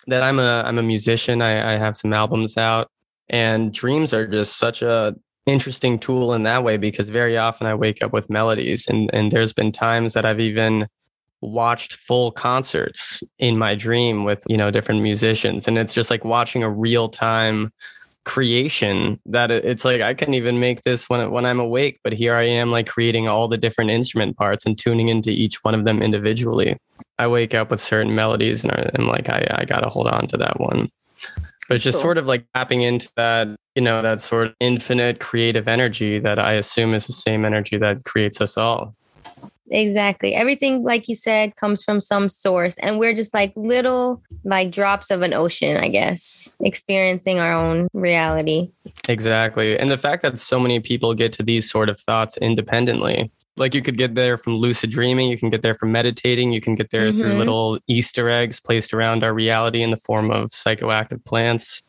that 0.08 0.24
I'm 0.24 0.40
a 0.40 0.64
I'm 0.66 0.78
a 0.78 0.84
musician. 0.84 1.42
I, 1.42 1.76
I 1.76 1.78
have 1.78 1.96
some 1.96 2.14
albums 2.14 2.58
out, 2.58 2.90
and 3.30 3.74
dreams 3.74 4.14
are 4.14 4.26
just 4.26 4.58
such 4.58 4.82
a 4.82 5.16
interesting 5.46 5.98
tool 5.98 6.34
in 6.34 6.44
that 6.44 6.64
way 6.64 6.78
because 6.78 7.10
very 7.10 7.38
often 7.38 7.68
I 7.68 7.74
wake 7.74 8.04
up 8.04 8.12
with 8.12 8.30
melodies, 8.30 8.88
and 8.88 9.10
and 9.14 9.32
there's 9.32 9.54
been 9.54 9.72
times 9.72 10.14
that 10.14 10.26
I've 10.26 10.40
even 10.40 10.88
watched 11.42 11.94
full 11.94 12.32
concerts 12.32 13.24
in 13.40 13.58
my 13.58 13.76
dream 13.76 14.24
with 14.24 14.44
you 14.48 14.58
know 14.58 14.72
different 14.72 15.02
musicians 15.02 15.68
and 15.68 15.78
it's 15.78 15.94
just 15.94 16.10
like 16.10 16.26
watching 16.26 16.64
a 16.64 16.70
real 16.70 17.10
time 17.10 17.72
creation 18.26 19.20
that 19.26 19.52
it's 19.52 19.86
like 19.86 20.02
I 20.02 20.14
can't 20.14 20.36
even 20.36 20.60
make 20.60 20.84
this 20.84 21.10
when 21.10 21.32
when 21.32 21.46
I'm 21.46 21.60
awake 21.60 22.00
but 22.04 22.12
here 22.12 22.34
I 22.34 22.44
am 22.44 22.72
like 22.72 22.88
creating 22.88 23.28
all 23.28 23.48
the 23.48 23.58
different 23.58 23.90
instrument 23.90 24.36
parts 24.36 24.66
and 24.66 24.78
tuning 24.78 25.08
into 25.10 25.30
each 25.30 25.64
one 25.64 25.74
of 25.74 25.86
them 25.86 26.02
individually 26.02 26.78
I 27.18 27.28
wake 27.28 27.54
up 27.54 27.72
with 27.72 27.80
certain 27.82 28.16
melodies 28.16 28.64
and 28.64 28.92
I'm 28.96 29.08
like 29.08 29.30
I 29.30 29.46
I 29.60 29.66
got 29.66 29.82
to 29.82 29.90
hold 29.90 30.08
on 30.08 30.28
to 30.28 30.38
that 30.38 30.60
one 30.60 30.90
But 31.68 31.76
It's 31.76 31.84
just 31.84 31.98
cool. 31.98 32.04
sort 32.04 32.18
of 32.18 32.26
like 32.26 32.46
tapping 32.56 32.82
into 32.82 33.10
that, 33.16 33.48
you 33.76 33.82
know, 33.82 34.02
that 34.02 34.22
sort 34.22 34.48
of 34.48 34.56
infinite 34.60 35.20
creative 35.20 35.68
energy 35.68 36.20
that 36.20 36.40
I 36.40 36.54
assume 36.54 36.94
is 36.94 37.08
the 37.08 37.14
same 37.14 37.46
energy 37.46 37.78
that 37.78 38.06
creates 38.06 38.40
us 38.42 38.58
all. 38.58 38.96
Exactly. 39.70 40.34
Everything, 40.34 40.84
like 40.84 41.08
you 41.08 41.16
said, 41.16 41.56
comes 41.56 41.84
from 41.84 42.02
some 42.02 42.30
source. 42.30 42.78
And 42.78 43.00
we're 43.00 43.14
just 43.14 43.34
like 43.34 43.54
little, 43.56 44.22
like 44.44 44.72
drops 44.72 45.12
of 45.12 45.22
an 45.22 45.34
ocean, 45.34 45.78
I 45.78 45.90
guess, 45.90 46.56
experiencing 46.62 47.40
our 47.40 47.54
own 47.54 47.88
reality. 47.94 48.72
Exactly. 49.08 49.78
And 49.78 49.92
the 49.92 49.98
fact 49.98 50.22
that 50.22 50.40
so 50.40 50.60
many 50.60 50.80
people 50.80 51.14
get 51.14 51.34
to 51.34 51.44
these 51.44 51.70
sort 51.70 51.90
of 51.90 52.00
thoughts 52.00 52.38
independently 52.38 53.32
like 53.58 53.74
you 53.74 53.82
could 53.82 53.98
get 53.98 54.16
there 54.16 54.38
from 54.38 54.56
lucid 54.56 54.92
dreaming 54.92 55.30
you 55.30 55.38
can 55.38 55.50
get 55.50 55.64
there 55.64 55.76
from 55.76 55.92
meditating 55.92 56.52
you 56.52 56.62
can 56.62 56.76
get 56.76 56.92
there 56.92 57.08
mm-hmm. 57.08 57.18
through 57.18 57.34
little 57.34 57.80
easter 57.88 58.30
eggs 58.30 58.60
placed 58.60 58.94
around 58.94 59.24
our 59.24 59.34
reality 59.34 59.82
in 59.82 59.90
the 59.90 59.98
form 59.98 60.32
of 60.32 60.50
psychoactive 60.50 61.24
plants 61.26 61.82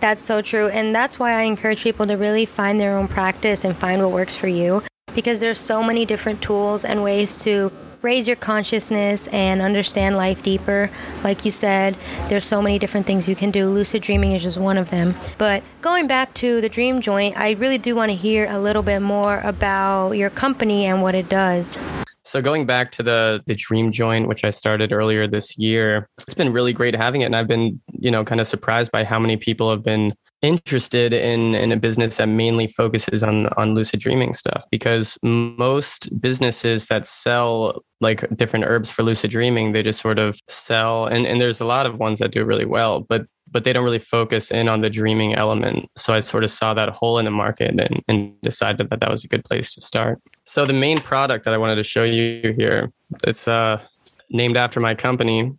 that's 0.00 0.22
so 0.22 0.42
true 0.42 0.68
and 0.68 0.94
that's 0.94 1.18
why 1.18 1.32
i 1.32 1.42
encourage 1.42 1.82
people 1.82 2.06
to 2.06 2.16
really 2.16 2.44
find 2.44 2.80
their 2.80 2.96
own 2.96 3.08
practice 3.08 3.64
and 3.64 3.76
find 3.76 4.02
what 4.02 4.10
works 4.10 4.36
for 4.36 4.48
you 4.48 4.82
because 5.14 5.40
there's 5.40 5.58
so 5.58 5.82
many 5.82 6.04
different 6.04 6.42
tools 6.42 6.84
and 6.84 7.02
ways 7.02 7.36
to 7.38 7.72
raise 8.04 8.28
your 8.28 8.36
consciousness 8.36 9.26
and 9.28 9.62
understand 9.62 10.14
life 10.14 10.42
deeper. 10.42 10.90
Like 11.24 11.44
you 11.44 11.50
said, 11.50 11.96
there's 12.28 12.44
so 12.44 12.60
many 12.60 12.78
different 12.78 13.06
things 13.06 13.28
you 13.28 13.34
can 13.34 13.50
do. 13.50 13.66
Lucid 13.66 14.02
dreaming 14.02 14.32
is 14.32 14.42
just 14.42 14.58
one 14.58 14.76
of 14.76 14.90
them. 14.90 15.14
But 15.38 15.62
going 15.80 16.06
back 16.06 16.34
to 16.34 16.60
the 16.60 16.68
Dream 16.68 17.00
Joint, 17.00 17.36
I 17.38 17.52
really 17.52 17.78
do 17.78 17.96
want 17.96 18.10
to 18.10 18.16
hear 18.16 18.46
a 18.50 18.60
little 18.60 18.82
bit 18.82 19.00
more 19.00 19.40
about 19.40 20.12
your 20.12 20.28
company 20.28 20.84
and 20.84 21.00
what 21.00 21.14
it 21.14 21.30
does. 21.30 21.78
So 22.24 22.40
going 22.40 22.66
back 22.66 22.90
to 22.92 23.02
the 23.02 23.42
the 23.46 23.54
Dream 23.54 23.92
Joint, 23.92 24.28
which 24.28 24.44
I 24.44 24.50
started 24.50 24.92
earlier 24.92 25.26
this 25.26 25.58
year, 25.58 26.08
it's 26.22 26.34
been 26.34 26.52
really 26.52 26.72
great 26.72 26.94
having 26.94 27.20
it, 27.20 27.26
and 27.26 27.36
I've 27.36 27.48
been 27.48 27.80
you 27.92 28.10
know 28.10 28.24
kind 28.24 28.40
of 28.40 28.46
surprised 28.46 28.90
by 28.92 29.04
how 29.04 29.18
many 29.18 29.36
people 29.36 29.70
have 29.70 29.82
been 29.82 30.14
interested 30.42 31.14
in 31.14 31.54
in 31.54 31.72
a 31.72 31.76
business 31.76 32.18
that 32.18 32.28
mainly 32.28 32.66
focuses 32.66 33.22
on 33.22 33.46
on 33.56 33.74
lucid 33.74 34.00
dreaming 34.00 34.32
stuff. 34.32 34.64
Because 34.70 35.18
most 35.22 36.20
businesses 36.20 36.86
that 36.86 37.06
sell 37.06 37.82
like 38.00 38.24
different 38.36 38.64
herbs 38.66 38.90
for 38.90 39.02
lucid 39.02 39.30
dreaming 39.30 39.72
they 39.72 39.82
just 39.82 40.00
sort 40.00 40.18
of 40.18 40.38
sell 40.46 41.06
and 41.06 41.26
and 41.26 41.40
there's 41.40 41.60
a 41.60 41.64
lot 41.64 41.86
of 41.86 41.98
ones 41.98 42.18
that 42.18 42.32
do 42.32 42.44
really 42.44 42.66
well 42.66 43.00
but 43.00 43.24
but 43.54 43.64
they 43.64 43.72
don't 43.72 43.84
really 43.84 43.98
focus 43.98 44.50
in 44.50 44.68
on 44.68 44.82
the 44.82 44.90
dreaming 44.90 45.34
element 45.34 45.88
so 45.96 46.12
i 46.12 46.20
sort 46.20 46.44
of 46.44 46.50
saw 46.50 46.74
that 46.74 46.90
hole 46.90 47.18
in 47.18 47.24
the 47.24 47.30
market 47.30 47.70
and, 47.70 48.02
and 48.08 48.38
decided 48.42 48.90
that 48.90 49.00
that 49.00 49.08
was 49.08 49.24
a 49.24 49.28
good 49.28 49.44
place 49.44 49.74
to 49.74 49.80
start 49.80 50.20
so 50.44 50.66
the 50.66 50.74
main 50.74 50.98
product 50.98 51.46
that 51.46 51.54
i 51.54 51.58
wanted 51.58 51.76
to 51.76 51.84
show 51.84 52.04
you 52.04 52.54
here 52.58 52.92
it's 53.26 53.48
uh 53.48 53.80
named 54.28 54.58
after 54.58 54.78
my 54.80 54.94
company 54.94 55.50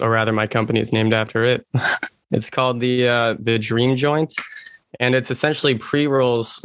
or 0.00 0.08
rather 0.08 0.32
my 0.32 0.46
company 0.46 0.80
is 0.80 0.92
named 0.92 1.12
after 1.12 1.44
it 1.44 1.66
It's 2.30 2.50
called 2.50 2.80
the 2.80 3.08
uh, 3.08 3.34
the 3.38 3.58
Dream 3.58 3.96
Joint, 3.96 4.34
and 5.00 5.14
it's 5.14 5.30
essentially 5.30 5.74
pre 5.76 6.06
rolls. 6.06 6.64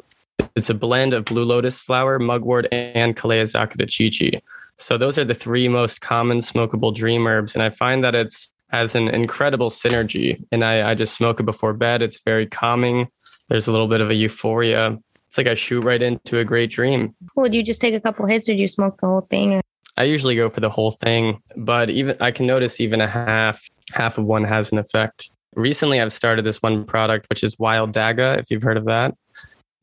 It's 0.56 0.70
a 0.70 0.74
blend 0.74 1.14
of 1.14 1.26
blue 1.26 1.44
lotus 1.44 1.80
flower, 1.80 2.20
mugwort, 2.20 2.68
and 2.72 3.16
Calea 3.16 3.88
Chichi. 3.88 4.42
So 4.78 4.98
those 4.98 5.18
are 5.18 5.24
the 5.24 5.34
three 5.34 5.68
most 5.68 6.02
common 6.02 6.40
smokable 6.40 6.94
dream 6.94 7.26
herbs, 7.26 7.54
and 7.56 7.64
I 7.64 7.70
find 7.70 8.04
that 8.04 8.14
it's 8.14 8.52
has 8.70 8.96
an 8.96 9.08
incredible 9.08 9.70
synergy. 9.70 10.44
And 10.52 10.64
I, 10.64 10.92
I 10.92 10.96
just 10.96 11.16
smoke 11.16 11.40
it 11.40 11.44
before 11.44 11.74
bed. 11.74 12.02
It's 12.02 12.20
very 12.24 12.48
calming. 12.48 13.08
There's 13.50 13.68
a 13.68 13.72
little 13.72 13.88
bit 13.88 14.02
of 14.02 14.10
a 14.10 14.16
euphoria. 14.16 14.98
It's 15.28 15.38
like 15.38 15.48
I 15.48 15.54
shoot 15.54 15.82
right 15.82 16.02
into 16.02 16.40
a 16.40 16.44
great 16.44 16.72
dream. 16.72 17.16
Would 17.36 17.54
you 17.54 17.64
just 17.64 17.82
take 17.82 17.94
a 17.94 18.02
couple 18.02 18.26
hits, 18.26 18.50
or 18.50 18.54
do 18.54 18.60
you 18.60 18.68
smoke 18.68 19.00
the 19.02 19.08
whole 19.08 19.28
thing? 19.30 19.54
Or? 19.54 19.62
I 19.98 20.04
usually 20.04 20.36
go 20.36 20.50
for 20.50 20.60
the 20.60 20.70
whole 20.70 20.92
thing, 20.92 21.42
but 21.56 21.90
even 21.90 22.18
I 22.20 22.32
can 22.32 22.46
notice 22.48 22.82
even 22.82 23.02
a 23.02 23.08
half 23.08 23.62
half 23.94 24.18
of 24.18 24.26
one 24.26 24.44
has 24.44 24.72
an 24.72 24.78
effect 24.78 25.30
recently 25.56 26.00
I've 26.00 26.14
started 26.14 26.46
this 26.46 26.62
one 26.62 26.86
product, 26.86 27.28
which 27.30 27.44
is 27.44 27.58
Wild 27.58 27.94
Dagga, 27.94 28.38
if 28.40 28.52
you've 28.52 28.64
heard 28.64 28.78
of 28.78 28.86
that. 28.86 29.16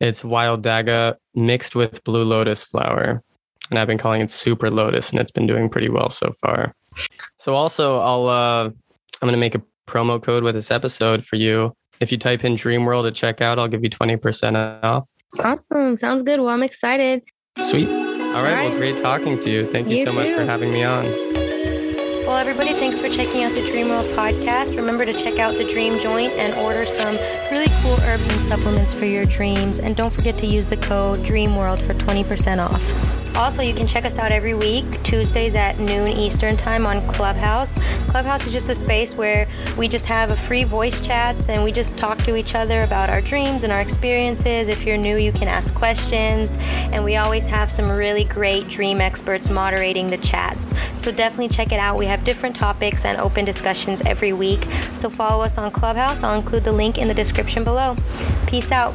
It's 0.01 0.23
Wild 0.23 0.63
Dagga 0.63 1.17
mixed 1.35 1.75
with 1.75 2.05
Blue 2.05 2.25
Lotus 2.25 2.65
flower. 2.65 3.23
And 3.71 3.79
I've 3.79 3.87
been 3.87 3.99
calling 3.99 4.21
it 4.21 4.31
Super 4.31 4.71
Lotus, 4.71 5.11
and 5.11 5.21
it's 5.21 5.31
been 5.31 5.47
doing 5.47 5.69
pretty 5.69 5.89
well 5.89 6.11
so 6.11 6.33
far. 6.41 6.75
So 7.39 7.55
also, 7.55 8.01
I'll 8.01 8.27
uh, 8.29 8.65
I'm 8.65 8.75
gonna 9.29 9.37
make 9.37 9.55
a 9.55 9.63
promo 9.87 10.23
code 10.23 10.43
with 10.43 10.55
this 10.55 10.71
episode 10.71 11.25
for 11.25 11.37
you. 11.37 11.75
If 12.01 12.13
you 12.13 12.19
type 12.19 12.45
in 12.45 12.57
Dream 12.57 12.85
World 12.85 13.07
at 13.07 13.15
checkout, 13.15 13.59
I'll 13.59 13.69
give 13.69 13.83
you 13.83 13.91
twenty 13.91 14.17
percent 14.17 14.57
off. 14.57 15.09
Awesome, 15.39 15.97
sounds 15.97 16.23
good. 16.23 16.41
Well, 16.41 16.51
I'm 16.51 16.63
excited. 16.63 17.23
Sweet. 17.63 17.89
All 17.89 17.95
right. 17.95 18.35
All 18.35 18.43
right. 18.43 18.69
Well, 18.71 18.79
great 18.79 18.99
talking 18.99 19.39
to 19.41 19.51
you. 19.51 19.67
Thank 19.67 19.89
you, 19.89 19.99
you 19.99 20.05
so 20.05 20.11
too. 20.11 20.19
much 20.19 20.35
for 20.35 20.45
having 20.45 20.73
me 20.73 20.83
on. 20.83 21.05
Well, 22.27 22.37
everybody, 22.37 22.73
thanks 22.73 22.99
for 22.99 23.09
checking 23.09 23.43
out 23.43 23.53
the 23.53 23.61
Dream 23.67 23.89
World 23.89 24.07
podcast. 24.13 24.77
Remember 24.77 25.05
to 25.05 25.13
check 25.13 25.39
out 25.39 25.59
the 25.59 25.65
Dream 25.65 25.99
Joint 25.99 26.33
and 26.35 26.55
order 26.55 26.87
some 26.87 27.17
really 27.51 27.67
cool 27.83 28.01
herbs 28.03 28.33
and 28.33 28.43
supplements 28.43 28.93
for 28.93 29.05
your 29.05 29.25
dreams. 29.25 29.81
And 29.81 29.97
don't 29.97 30.13
forget 30.13 30.39
to 30.39 30.47
use 30.47 30.69
the 30.69 30.77
code 30.77 31.25
DREAMWORLD 31.25 31.81
for 31.81 31.95
20% 31.95 32.65
off. 32.65 33.22
Also, 33.35 33.63
you 33.63 33.75
can 33.75 33.87
check 33.87 34.05
us 34.05 34.19
out 34.19 34.31
every 34.31 34.53
week, 34.53 34.85
Tuesdays 35.03 35.55
at 35.55 35.79
noon 35.79 36.09
Eastern 36.09 36.57
Time 36.57 36.85
on 36.85 37.07
Clubhouse. 37.09 37.79
Clubhouse 38.07 38.47
is 38.47 38.53
just 38.53 38.69
a 38.69 38.75
space 38.75 39.15
where 39.15 39.49
we 39.79 39.89
just 39.89 40.07
have 40.07 40.31
a 40.31 40.37
free 40.37 40.65
voice 40.65 41.01
chats 41.01 41.49
and 41.49 41.65
we 41.65 41.73
just 41.73 41.97
talk 41.97 42.19
to 42.19 42.37
each 42.37 42.55
other 42.55 42.83
about 42.83 43.09
our 43.09 43.23
dreams 43.23 43.65
and 43.65 43.73
our 43.73 43.81
experiences. 43.81 44.69
If 44.69 44.85
you're 44.85 44.99
new, 44.99 45.17
you 45.17 45.33
can 45.33 45.49
ask 45.49 45.75
questions. 45.75 46.59
And 46.93 47.03
we 47.05 47.17
always 47.17 47.47
have 47.47 47.71
some 47.71 47.91
really 47.91 48.25
great 48.25 48.69
dream 48.69 49.01
experts 49.01 49.49
moderating 49.49 50.09
the 50.09 50.19
chats. 50.19 50.75
So 51.01 51.11
definitely 51.11 51.49
check 51.49 51.73
it 51.73 51.81
out. 51.81 51.99
We 51.99 52.07
have 52.07 52.25
different 52.25 52.55
topics 52.55 53.07
and 53.07 53.19
open 53.19 53.47
discussions 53.47 54.03
every 54.03 54.35
week. 54.35 54.65
So 54.93 55.09
follow 55.09 55.43
us 55.43 55.57
on 55.57 55.71
Clubhouse. 55.71 56.23
I'll 56.23 56.39
include 56.39 56.65
the 56.65 56.73
link 56.73 56.99
in 56.99 57.09
the 57.09 57.15
description 57.15 57.65
below. 57.65 57.97
Peace 58.47 58.71
out. 58.71 58.95